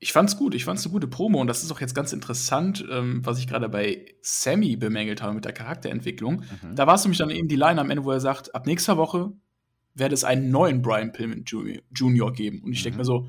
[0.00, 2.84] Ich fand's gut, ich fand's eine gute Promo und das ist auch jetzt ganz interessant,
[2.90, 6.44] ähm, was ich gerade bei Sammy bemängelt habe mit der Charakterentwicklung.
[6.62, 6.76] Mhm.
[6.76, 8.96] Da war es nämlich dann eben die Line am Ende, wo er sagt, ab nächster
[8.96, 9.32] Woche
[9.94, 12.32] werde es einen neuen Brian Pillman Jr.
[12.32, 12.62] geben.
[12.62, 12.84] Und ich mhm.
[12.84, 13.28] denke mir so,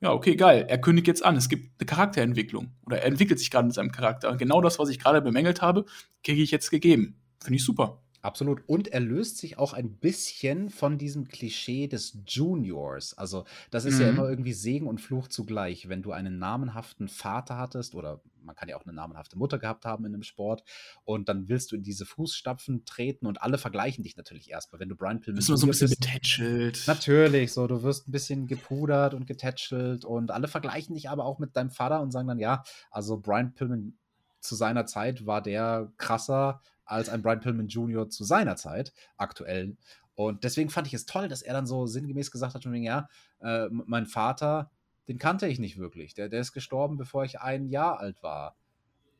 [0.00, 3.50] ja, okay, geil, er kündigt jetzt an, es gibt eine Charakterentwicklung oder er entwickelt sich
[3.50, 4.30] gerade in seinem Charakter.
[4.30, 5.84] Und genau das, was ich gerade bemängelt habe,
[6.22, 7.20] kriege ich jetzt gegeben.
[7.42, 8.02] Finde ich super.
[8.20, 8.62] Absolut.
[8.66, 13.16] Und er löst sich auch ein bisschen von diesem Klischee des Juniors.
[13.16, 14.00] Also, das ist mhm.
[14.00, 15.88] ja immer irgendwie Segen und Fluch zugleich.
[15.88, 19.84] Wenn du einen namenhaften Vater hattest, oder man kann ja auch eine namenhafte Mutter gehabt
[19.84, 20.64] haben in einem Sport,
[21.04, 24.80] und dann willst du in diese Fußstapfen treten und alle vergleichen dich natürlich erstmal.
[24.80, 25.48] Wenn du Brian Pillman bist.
[25.48, 26.84] Du so ein bisschen getätschelt.
[26.88, 31.38] Natürlich, so, du wirst ein bisschen gepudert und getätschelt und alle vergleichen dich aber auch
[31.38, 33.96] mit deinem Vater und sagen dann, ja, also Brian Pillman
[34.40, 38.08] zu seiner Zeit war der krasser als ein Brian Pillman Jr.
[38.08, 39.76] zu seiner Zeit, aktuell.
[40.14, 43.08] Und deswegen fand ich es toll, dass er dann so sinngemäß gesagt hat, ja,
[43.40, 44.70] äh, mein Vater,
[45.06, 46.14] den kannte ich nicht wirklich.
[46.14, 48.56] Der, der ist gestorben, bevor ich ein Jahr alt war.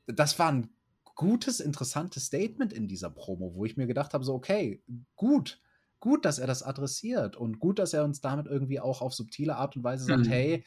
[0.07, 0.71] Das war ein
[1.15, 4.83] gutes, interessantes Statement in dieser Promo, wo ich mir gedacht habe, so, okay,
[5.17, 5.61] gut,
[6.01, 9.57] gut, dass er das adressiert und gut, dass er uns damit irgendwie auch auf subtile
[9.57, 10.31] Art und Weise sagt, mhm.
[10.31, 10.65] hey,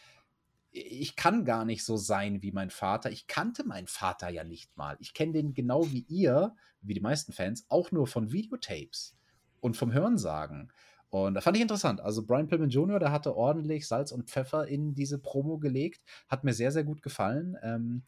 [0.71, 3.11] ich kann gar nicht so sein wie mein Vater.
[3.11, 4.95] Ich kannte meinen Vater ja nicht mal.
[4.99, 9.15] Ich kenne den genau wie ihr, wie die meisten Fans, auch nur von Videotapes
[9.59, 10.71] und vom Hörensagen.
[11.09, 11.99] Und da fand ich interessant.
[11.99, 16.05] Also Brian Pillman Jr., der hatte ordentlich Salz und Pfeffer in diese Promo gelegt.
[16.29, 17.57] Hat mir sehr, sehr gut gefallen.
[17.61, 18.03] Ähm,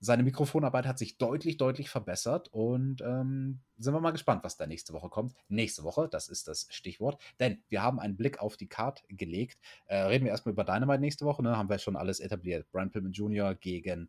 [0.00, 4.66] seine Mikrofonarbeit hat sich deutlich, deutlich verbessert und ähm, sind wir mal gespannt, was da
[4.66, 5.34] nächste Woche kommt.
[5.48, 9.58] Nächste Woche, das ist das Stichwort, denn wir haben einen Blick auf die Card gelegt.
[9.86, 11.56] Äh, reden wir erstmal über Dynamite nächste Woche, ne?
[11.56, 12.66] haben wir schon alles etabliert.
[12.70, 13.54] Brian Pillman Jr.
[13.54, 14.08] gegen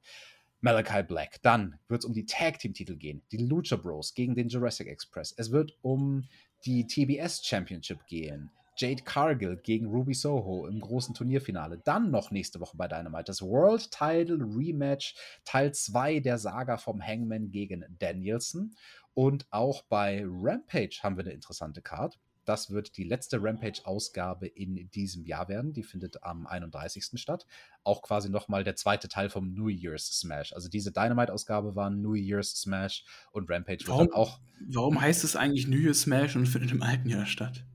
[0.61, 1.41] Malachi Black.
[1.41, 3.21] Dann wird es um die Tag Team Titel gehen.
[3.31, 5.33] Die Lucha Bros gegen den Jurassic Express.
[5.37, 6.27] Es wird um
[6.65, 8.51] die TBS Championship gehen.
[8.79, 11.81] Jade Cargill gegen Ruby Soho im großen Turnierfinale.
[11.83, 17.01] Dann noch nächste Woche bei Dynamite das World Title Rematch Teil 2 der Saga vom
[17.05, 18.73] Hangman gegen Danielson.
[19.13, 22.17] Und auch bei Rampage haben wir eine interessante Card.
[22.45, 25.73] Das wird die letzte Rampage-Ausgabe in diesem Jahr werden.
[25.73, 27.19] Die findet am 31.
[27.21, 27.45] statt.
[27.83, 30.53] Auch quasi nochmal der zweite Teil vom New Year's Smash.
[30.53, 33.03] Also diese Dynamite-Ausgabe war New Year's Smash
[33.33, 34.39] und Rampage warum, wird dann auch.
[34.67, 37.65] Warum heißt es eigentlich New Year's Smash und findet im alten Jahr statt?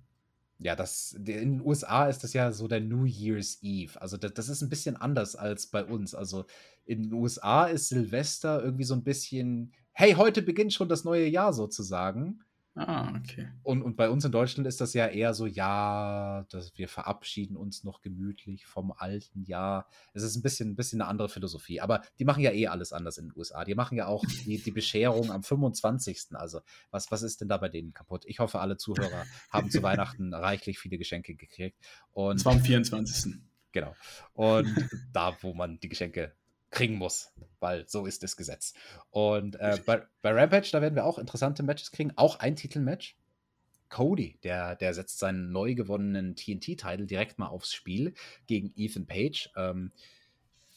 [0.65, 4.01] Ja, das, in den USA ist das ja so der New Year's Eve.
[4.01, 6.15] Also das, das ist ein bisschen anders als bei uns.
[6.15, 6.47] Also
[6.87, 11.29] in den USA ist Silvester irgendwie so ein bisschen, hey, heute beginnt schon das neue
[11.29, 12.41] Jahr sozusagen.
[12.77, 13.49] Ah, okay.
[13.63, 17.57] Und, und bei uns in Deutschland ist das ja eher so, ja, dass wir verabschieden
[17.57, 19.87] uns noch gemütlich vom alten Jahr.
[20.13, 21.81] Es ist ein bisschen, ein bisschen eine andere Philosophie.
[21.81, 23.65] Aber die machen ja eh alles anders in den USA.
[23.65, 26.31] Die machen ja auch die, die Bescherung am 25.
[26.33, 28.25] Also, was, was ist denn da bei denen kaputt?
[28.27, 31.79] Ich hoffe, alle Zuhörer haben zu Weihnachten reichlich viele Geschenke gekriegt.
[32.11, 33.35] Und, das war am 24.
[33.71, 33.95] Genau.
[34.33, 36.35] Und da, wo man die Geschenke
[36.75, 38.75] kriegen muss, weil so ist das Gesetz.
[39.11, 43.17] Und äh, bei, bei, Rampage, da werden wir auch interessante Matches kriegen, auch ein Titelmatch.
[43.89, 48.15] Cody, der, der setzt seinen neu gewonnenen TNT-Titel direkt mal aufs Spiel
[48.47, 49.51] gegen Ethan Page.
[49.57, 49.93] Ähm,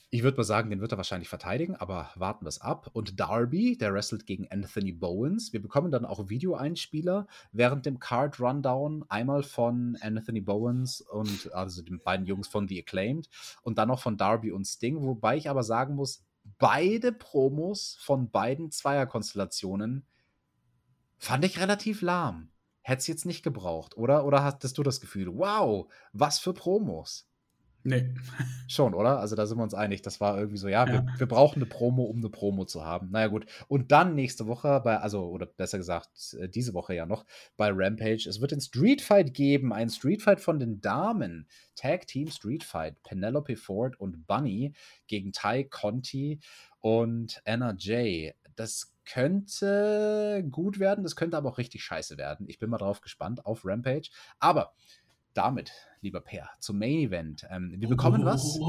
[0.10, 2.90] ich würde mal sagen, den wird er wahrscheinlich verteidigen, aber warten wir es ab.
[2.94, 5.52] Und Darby, der wrestelt gegen Anthony Bowens.
[5.52, 9.04] Wir bekommen dann auch Videoeinspieler während dem Card Rundown.
[9.10, 13.28] Einmal von Anthony Bowens und also den beiden Jungs von The Acclaimed
[13.64, 15.02] und dann noch von Darby und Sting.
[15.02, 16.24] Wobei ich aber sagen muss,
[16.58, 20.06] beide Promos von beiden Zweierkonstellationen
[21.18, 22.50] fand ich relativ lahm.
[22.82, 24.24] Hätte es jetzt nicht gebraucht, oder?
[24.24, 27.28] Oder hattest du das Gefühl, wow, was für Promos?
[27.88, 28.14] Nee.
[28.68, 29.20] Schon, oder?
[29.20, 30.02] Also da sind wir uns einig.
[30.02, 30.92] Das war irgendwie so, ja, ja.
[30.92, 33.12] Wir, wir, brauchen eine Promo, um eine Promo zu haben.
[33.12, 33.46] Naja, gut.
[33.70, 37.26] Und dann nächste Woche bei, also, oder besser gesagt, äh, diese Woche ja noch,
[37.56, 38.28] bei Rampage.
[38.28, 41.48] Es wird ein Street Fight geben, ein Street Fight von den Damen.
[41.76, 43.02] Tag Team Street Fight.
[43.04, 44.74] Penelope Ford und Bunny
[45.08, 46.42] gegen Ty Conti
[46.82, 48.34] und Anna Jay.
[48.58, 52.50] Das könnte gut werden, das könnte aber auch richtig scheiße werden.
[52.50, 54.10] Ich bin mal drauf gespannt auf Rampage.
[54.40, 54.74] Aber
[55.38, 55.72] damit,
[56.02, 57.46] lieber Per, zum Main Event.
[57.50, 58.26] Ähm, wir bekommen oh.
[58.26, 58.60] was,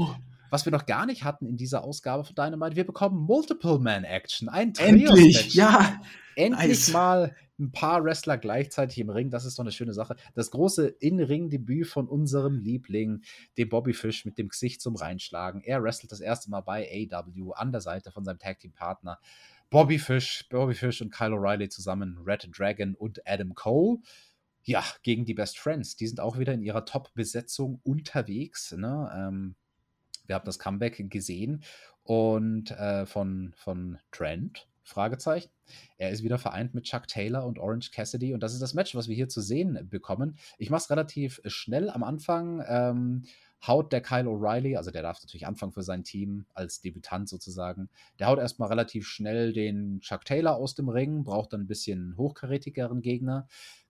[0.49, 2.75] was wir noch gar nicht hatten in dieser Ausgabe von Dynamite.
[2.75, 4.49] Wir bekommen Multiple Man Action.
[4.49, 6.01] Ein Endlich, ja.
[6.35, 6.91] Endlich nice.
[6.91, 9.29] mal ein paar Wrestler gleichzeitig im Ring.
[9.29, 10.15] Das ist doch eine schöne Sache.
[10.33, 13.21] Das große In-Ring-Debüt von unserem Liebling,
[13.57, 15.61] dem Bobby Fish mit dem Gesicht zum Reinschlagen.
[15.61, 19.19] Er wrestelt das erste Mal bei AW an der Seite von seinem Tag-Team-Partner.
[19.69, 23.99] Bobby Fish, Bobby Fish und Kyle O'Reilly zusammen, Red Dragon und Adam Cole
[24.69, 25.95] ja, gegen die Best Friends.
[25.95, 28.71] Die sind auch wieder in ihrer Top-Besetzung unterwegs.
[28.71, 29.11] Ne?
[29.15, 29.55] Ähm,
[30.27, 31.63] wir haben das Comeback gesehen
[32.03, 35.49] und äh, von, von Trent, Fragezeichen.
[35.97, 38.93] Er ist wieder vereint mit Chuck Taylor und Orange Cassidy und das ist das Match,
[38.93, 40.37] was wir hier zu sehen bekommen.
[40.59, 42.63] Ich mache es relativ schnell am Anfang.
[42.67, 43.23] Ähm,
[43.65, 47.89] haut der Kyle O'Reilly, also der darf natürlich anfangen für sein Team als Debütant sozusagen,
[48.17, 52.15] der haut erstmal relativ schnell den Chuck Taylor aus dem Ring, braucht dann ein bisschen
[52.17, 53.47] hochkarätigeren Gegner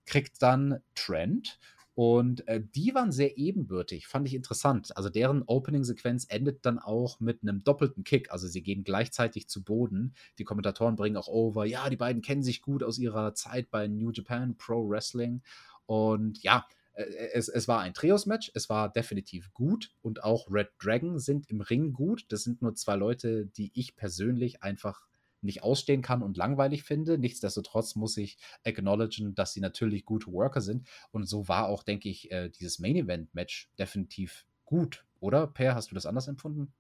[0.09, 1.59] kriegt dann Trent.
[1.95, 4.95] Und äh, die waren sehr ebenbürtig, fand ich interessant.
[4.95, 8.31] Also deren Opening-Sequenz endet dann auch mit einem doppelten Kick.
[8.31, 10.13] Also sie gehen gleichzeitig zu Boden.
[10.37, 13.87] Die Kommentatoren bringen auch over, ja, die beiden kennen sich gut aus ihrer Zeit bei
[13.87, 15.41] New Japan Pro Wrestling.
[15.87, 17.03] Und ja, äh,
[17.33, 21.59] es, es, war ein Trios-Match, es war definitiv gut und auch Red Dragon sind im
[21.59, 22.25] Ring gut.
[22.29, 25.01] Das sind nur zwei Leute, die ich persönlich einfach
[25.41, 27.17] nicht ausstehen kann und langweilig finde.
[27.17, 30.87] Nichtsdestotrotz muss ich acknowledgen, dass sie natürlich gute Worker sind.
[31.11, 35.47] Und so war auch, denke ich, äh, dieses Main Event Match definitiv gut, oder?
[35.47, 36.73] Per, hast du das anders empfunden?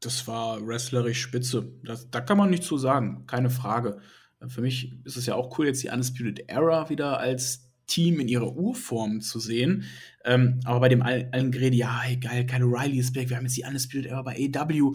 [0.00, 1.72] Das war wrestlerisch spitze.
[1.82, 4.00] Das, da kann man nichts zu sagen, keine Frage.
[4.48, 8.28] Für mich ist es ja auch cool, jetzt die Undisputed Era wieder als Team in
[8.28, 9.84] ihrer Urform zu sehen.
[10.24, 13.44] Ähm, aber bei dem allen Gerede, ja, hey, geil, Kyle O'Reilly ist back, wir haben
[13.44, 14.92] jetzt die Undisputed Era bei AW.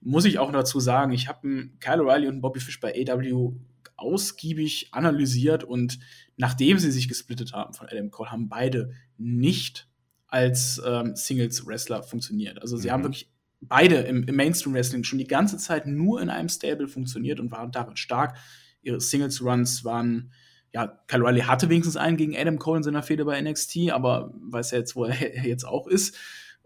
[0.00, 3.52] Muss ich auch dazu sagen, ich habe Kyle O'Reilly und Bobby Fish bei AW
[3.96, 5.98] ausgiebig analysiert und
[6.36, 9.88] nachdem sie sich gesplittet haben von Adam Cole, haben beide nicht
[10.28, 12.62] als ähm, Singles-Wrestler funktioniert.
[12.62, 12.92] Also sie mhm.
[12.92, 17.40] haben wirklich beide im, im Mainstream-Wrestling schon die ganze Zeit nur in einem Stable funktioniert
[17.40, 18.36] und waren darin stark.
[18.82, 20.30] Ihre Singles-Runs waren
[20.72, 24.32] ja, Kyle Riley hatte wenigstens einen gegen Adam Cole in seiner Fehde bei NXT, aber
[24.50, 26.16] weiß ja jetzt, wo er jetzt auch ist.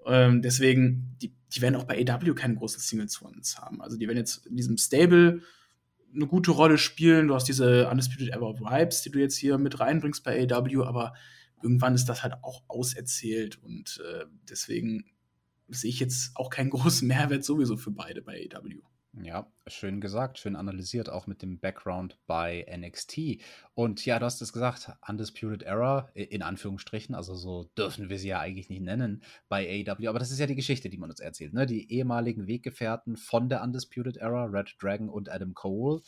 [0.07, 3.81] Ähm, deswegen, die, die werden auch bei AW keine großen Singles von uns haben.
[3.83, 5.43] Also die werden jetzt in diesem Stable
[6.15, 7.29] eine gute Rolle spielen.
[7.29, 11.15] Du hast diese Undisputed Ever Vibes, die du jetzt hier mit reinbringst bei AW, aber
[11.63, 15.05] irgendwann ist das halt auch auserzählt und äh, deswegen
[15.69, 18.81] sehe ich jetzt auch keinen großen Mehrwert sowieso für beide bei AW.
[19.21, 23.43] Ja, schön gesagt, schön analysiert, auch mit dem Background bei NXT.
[23.75, 28.29] Und ja, du hast es gesagt, Undisputed Era, in Anführungsstrichen, also so dürfen wir sie
[28.29, 31.21] ja eigentlich nicht nennen bei AEW, aber das ist ja die Geschichte, die man uns
[31.21, 31.67] erzählt, ne?
[31.67, 36.01] Die ehemaligen Weggefährten von der Undisputed Era, Red Dragon und Adam Cole.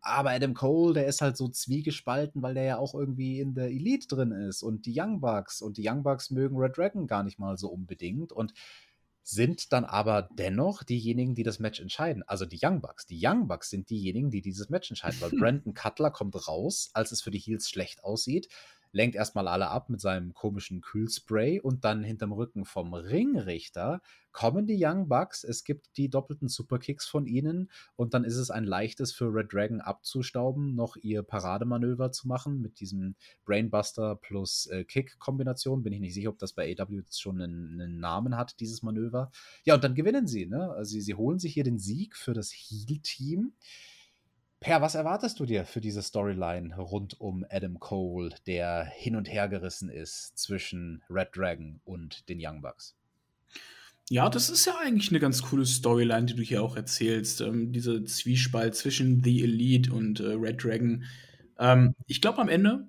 [0.00, 3.66] Aber Adam Cole, der ist halt so zwiegespalten, weil der ja auch irgendwie in der
[3.66, 7.24] Elite drin ist und die Young Bucks und die Young Bucks mögen Red Dragon gar
[7.24, 8.54] nicht mal so unbedingt und
[9.28, 12.22] sind dann aber dennoch diejenigen, die das Match entscheiden.
[12.26, 13.04] Also die Young Bucks.
[13.04, 17.12] Die Young Bucks sind diejenigen, die dieses Match entscheiden, weil Brandon Cutler kommt raus, als
[17.12, 18.48] es für die Heels schlecht aussieht
[18.92, 24.00] lenkt erstmal alle ab mit seinem komischen Kühlspray und dann hinterm Rücken vom Ringrichter
[24.32, 25.42] kommen die Young Bucks.
[25.42, 29.52] Es gibt die doppelten Superkicks von ihnen und dann ist es ein leichtes für Red
[29.52, 35.82] Dragon abzustauben, noch ihr Parademanöver zu machen mit diesem Brainbuster plus äh, Kick-Kombination.
[35.82, 38.82] Bin ich nicht sicher, ob das bei AW jetzt schon einen, einen, Namen hat, dieses
[38.82, 39.32] Manöver.
[39.64, 40.46] Ja, und dann gewinnen sie.
[40.46, 40.70] Ne?
[40.70, 43.52] Also sie, sie holen sich hier den Sieg für das Heal-Team.
[44.60, 49.32] Per, was erwartest du dir für diese Storyline rund um Adam Cole, der hin und
[49.32, 52.96] her gerissen ist zwischen Red Dragon und den Young Bucks?
[54.10, 57.40] Ja, das ist ja eigentlich eine ganz coole Storyline, die du hier auch erzählst.
[57.40, 61.04] Ähm, diese Zwiespalt zwischen The Elite und äh, Red Dragon.
[61.58, 62.88] Ähm, ich glaube, am Ende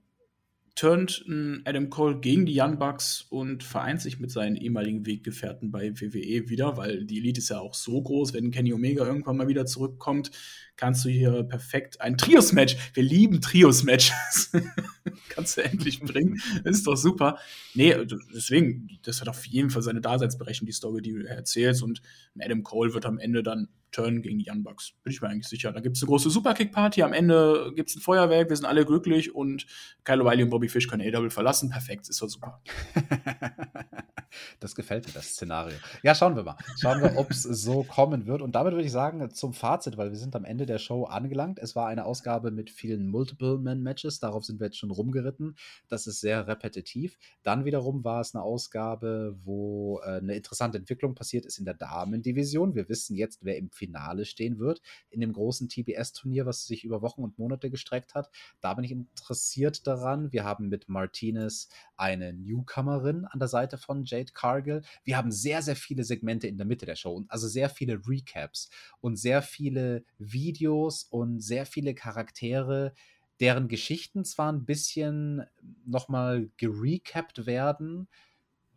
[0.75, 1.25] turnt
[1.65, 6.49] Adam Cole gegen die Young Bucks und vereint sich mit seinen ehemaligen Weggefährten bei WWE
[6.49, 9.65] wieder, weil die Elite ist ja auch so groß, wenn Kenny Omega irgendwann mal wieder
[9.65, 10.31] zurückkommt,
[10.75, 14.51] kannst du hier perfekt ein Trios-Match, wir lieben Trios-Matches,
[15.29, 16.41] kannst du endlich bringen.
[16.63, 17.37] Ist doch super.
[17.73, 17.95] Nee,
[18.33, 21.83] deswegen, das hat auf jeden Fall seine Daseinsberechnung, die Story, die du erzählst.
[21.83, 22.01] Und
[22.39, 24.93] Adam Cole wird am Ende dann turn gegen die Young Bucks.
[25.03, 25.71] Bin ich mir eigentlich sicher.
[25.71, 27.03] Da gibt es eine große Superkick-Party.
[27.03, 28.49] Am Ende gibt es ein Feuerwerk.
[28.49, 29.33] Wir sind alle glücklich.
[29.33, 29.65] Und
[30.03, 31.69] Kyle O'Reilly und Bobby Fish können A-Double verlassen.
[31.69, 32.09] Perfekt.
[32.09, 32.61] Ist doch super.
[34.59, 35.77] das gefällt mir, das Szenario.
[36.03, 36.57] Ja, schauen wir mal.
[36.79, 38.41] Schauen wir, ob es so kommen wird.
[38.41, 41.59] Und damit würde ich sagen, zum Fazit, weil wir sind am Ende der Show angelangt.
[41.59, 44.19] Es war eine Ausgabe mit vielen Multiple-Man-Matches.
[44.19, 45.55] Darauf sind wir jetzt schon rumgeritten.
[45.87, 47.17] Das ist sehr repetitiv.
[47.43, 51.73] Dann wiederum war es eine Ausgabe, wo äh, eine interessante Entwicklung passiert ist in der
[51.73, 52.75] Damendivision.
[52.75, 57.01] Wir wissen jetzt, wer im Finale stehen wird in dem großen TBS-Turnier, was sich über
[57.01, 58.29] Wochen und Monate gestreckt hat.
[58.59, 60.31] Da bin ich interessiert daran.
[60.31, 64.81] Wir haben mit Martinez eine Newcomerin an der Seite von Jade Cargill.
[65.03, 68.69] Wir haben sehr, sehr viele Segmente in der Mitte der Show, also sehr viele Recaps
[68.99, 72.93] und sehr viele Videos und sehr viele Charaktere,
[73.39, 75.45] deren Geschichten zwar ein bisschen
[75.85, 78.09] nochmal gerecapt werden,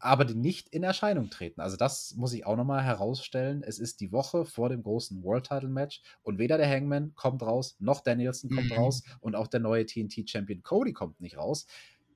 [0.02, 1.60] aber die nicht in Erscheinung treten.
[1.60, 3.62] Also das muss ich auch nochmal herausstellen.
[3.62, 7.42] Es ist die Woche vor dem großen World Title Match und weder der Hangman kommt
[7.42, 8.76] raus, noch Danielson kommt mhm.
[8.76, 11.66] raus und auch der neue TNT Champion Cody kommt nicht raus.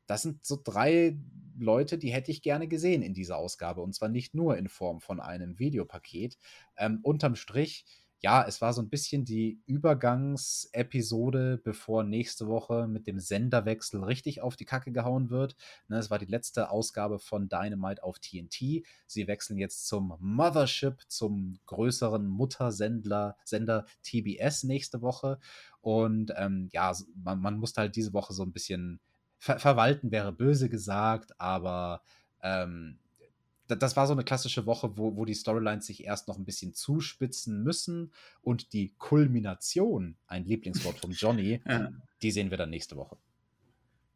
[0.06, 1.16] Das sind so drei
[1.58, 5.00] Leute, die hätte ich gerne gesehen in dieser Ausgabe und zwar nicht nur in Form
[5.00, 6.38] von einem Videopaket.
[6.76, 7.86] Ähm, unterm Strich
[8.20, 14.40] ja, es war so ein bisschen die Übergangsepisode, bevor nächste Woche mit dem Senderwechsel richtig
[14.40, 15.54] auf die Kacke gehauen wird.
[15.88, 18.84] Ne, es war die letzte Ausgabe von Dynamite auf TNT.
[19.06, 25.38] Sie wechseln jetzt zum Mothership, zum größeren Muttersender Sender TBS nächste Woche.
[25.80, 26.92] Und ähm, ja,
[27.22, 28.98] man, man musste halt diese Woche so ein bisschen
[29.38, 32.02] ver verwalten, wäre böse gesagt, aber
[32.42, 32.98] ähm,
[33.68, 36.74] das war so eine klassische Woche, wo, wo die Storylines sich erst noch ein bisschen
[36.74, 38.12] zuspitzen müssen
[38.42, 41.90] und die Kulmination, ein Lieblingswort von Johnny, ja.
[42.22, 43.16] die sehen wir dann nächste Woche.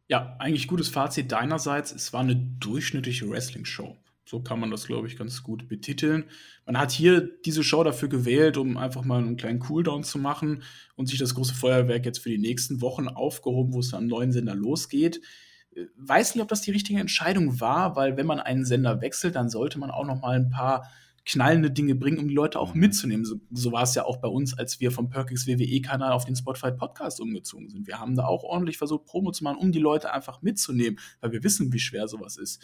[0.09, 1.93] Ja, eigentlich gutes Fazit deinerseits.
[1.93, 3.97] Es war eine durchschnittliche Wrestling-Show.
[4.25, 6.25] So kann man das, glaube ich, ganz gut betiteln.
[6.67, 10.63] Man hat hier diese Show dafür gewählt, um einfach mal einen kleinen Cooldown zu machen
[10.97, 14.33] und sich das große Feuerwerk jetzt für die nächsten Wochen aufgehoben, wo es am neuen
[14.33, 15.21] Sender losgeht
[15.97, 19.49] weiß nicht, ob das die richtige Entscheidung war, weil wenn man einen Sender wechselt, dann
[19.49, 20.91] sollte man auch noch mal ein paar
[21.27, 22.81] knallende Dinge bringen, um die Leute auch mhm.
[22.81, 23.25] mitzunehmen.
[23.25, 26.35] So, so war es ja auch bei uns, als wir vom Perkix WWE-Kanal auf den
[26.35, 27.87] Spotify Podcast umgezogen sind.
[27.87, 31.33] Wir haben da auch ordentlich versucht, Promo zu machen, um die Leute einfach mitzunehmen, weil
[31.33, 32.63] wir wissen, wie schwer sowas ist.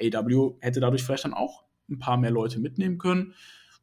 [0.00, 3.34] AW hätte dadurch vielleicht dann auch ein paar mehr Leute mitnehmen können.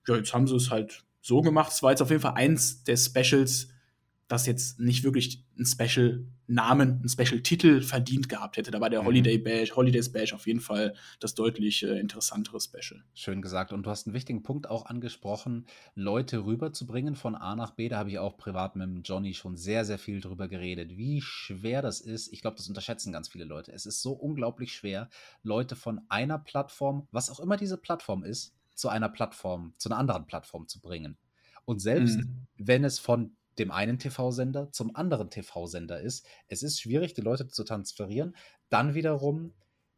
[0.08, 1.72] Ja, jetzt haben sie es halt so gemacht.
[1.72, 3.70] Es war jetzt auf jeden Fall eins der Specials,
[4.28, 8.72] das jetzt nicht wirklich ein Special-Namen, ein Special-Titel verdient gehabt hätte.
[8.72, 9.06] Da war der mhm.
[9.06, 13.04] Holiday Bash, Holidays Bash auf jeden Fall das deutlich äh, interessantere Special.
[13.14, 13.72] Schön gesagt.
[13.72, 17.88] Und du hast einen wichtigen Punkt auch angesprochen, Leute rüberzubringen von A nach B.
[17.88, 21.84] Da habe ich auch privat mit Johnny schon sehr, sehr viel drüber geredet, wie schwer
[21.84, 22.34] das ist.
[22.34, 23.72] Ich glaube, das unterschätzen ganz viele Leute.
[23.74, 25.10] Es ist so unglaublich schwer,
[25.44, 30.00] Leute von einer Plattform, was auch immer diese Plattform ist, zu einer Plattform, zu einer
[30.00, 31.18] anderen Plattform zu bringen.
[31.66, 32.48] Und selbst mhm.
[32.58, 36.26] wenn es von dem einen TV-Sender zum anderen TV-Sender ist.
[36.48, 38.36] Es ist schwierig, die Leute zu transferieren.
[38.70, 39.54] Dann wiederum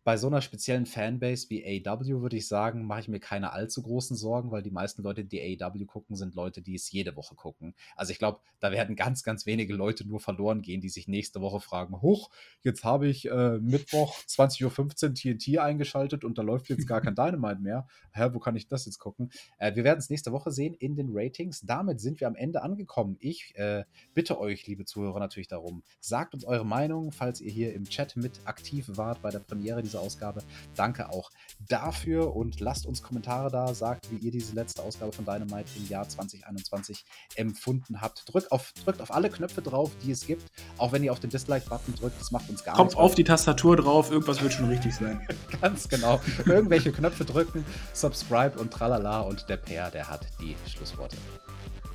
[0.07, 3.81] bei so einer speziellen Fanbase wie AW würde ich sagen, mache ich mir keine allzu
[3.81, 7.35] großen Sorgen, weil die meisten Leute, die AW gucken, sind Leute, die es jede Woche
[7.35, 7.75] gucken.
[7.97, 11.41] Also ich glaube, da werden ganz, ganz wenige Leute nur verloren gehen, die sich nächste
[11.41, 12.29] Woche fragen, hoch,
[12.63, 17.15] jetzt habe ich äh, Mittwoch 20.15 Uhr TNT eingeschaltet und da läuft jetzt gar kein
[17.15, 17.85] Dynamite mehr.
[18.13, 19.29] Hä, wo kann ich das jetzt gucken?
[19.57, 21.63] Äh, wir werden es nächste Woche sehen in den Ratings.
[21.65, 23.17] Damit sind wir am Ende angekommen.
[23.19, 27.73] Ich äh, bitte euch, liebe Zuhörer, natürlich darum, sagt uns eure Meinung, falls ihr hier
[27.73, 30.41] im Chat mit aktiv wart bei der Premiere dieser Ausgabe.
[30.75, 31.31] Danke auch
[31.67, 35.87] dafür und lasst uns Kommentare da, sagt, wie ihr diese letzte Ausgabe von Dynamite im
[35.87, 37.05] Jahr 2021
[37.35, 38.23] empfunden habt.
[38.31, 40.43] Drückt auf, drückt auf alle Knöpfe drauf, die es gibt,
[40.77, 42.95] auch wenn ihr auf den Dislike-Button drückt, das macht uns gar Kopf nichts.
[42.95, 45.21] Kopf auf die Tastatur drauf, irgendwas wird schon richtig sein.
[45.61, 46.19] Ganz genau.
[46.45, 51.17] Irgendwelche Knöpfe drücken, subscribe und tralala und der Pair, der hat die Schlussworte.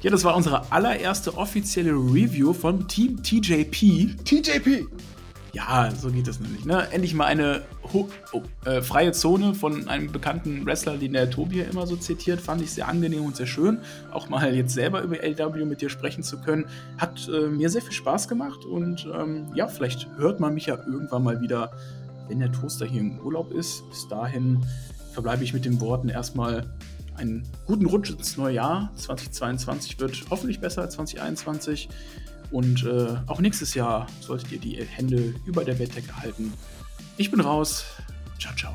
[0.02, 4.16] Ja, das war unsere allererste offizielle Review von Team TJP.
[4.24, 4.88] TJP!
[5.52, 6.64] Ja, so geht das nämlich.
[6.64, 6.88] Ne?
[6.92, 7.62] Endlich mal eine
[7.92, 8.08] oh,
[8.64, 12.62] äh, freie Zone von einem bekannten Wrestler, den der Tobi ja immer so zitiert, fand
[12.62, 13.80] ich sehr angenehm und sehr schön.
[14.10, 16.64] Auch mal jetzt selber über LW mit dir sprechen zu können,
[16.96, 20.76] hat äh, mir sehr viel Spaß gemacht und ähm, ja, vielleicht hört man mich ja
[20.76, 21.72] irgendwann mal wieder,
[22.28, 23.86] wenn der Toaster hier im Urlaub ist.
[23.90, 24.64] Bis dahin
[25.12, 26.64] verbleibe ich mit den Worten erstmal
[27.16, 28.90] einen guten Rutsch ins neue Jahr.
[28.96, 31.90] 2022 wird hoffentlich besser als 2021.
[32.52, 36.52] Und äh, auch nächstes Jahr solltet ihr die Hände über der Bettdecke halten.
[37.16, 37.84] Ich bin raus.
[38.38, 38.74] Ciao, ciao.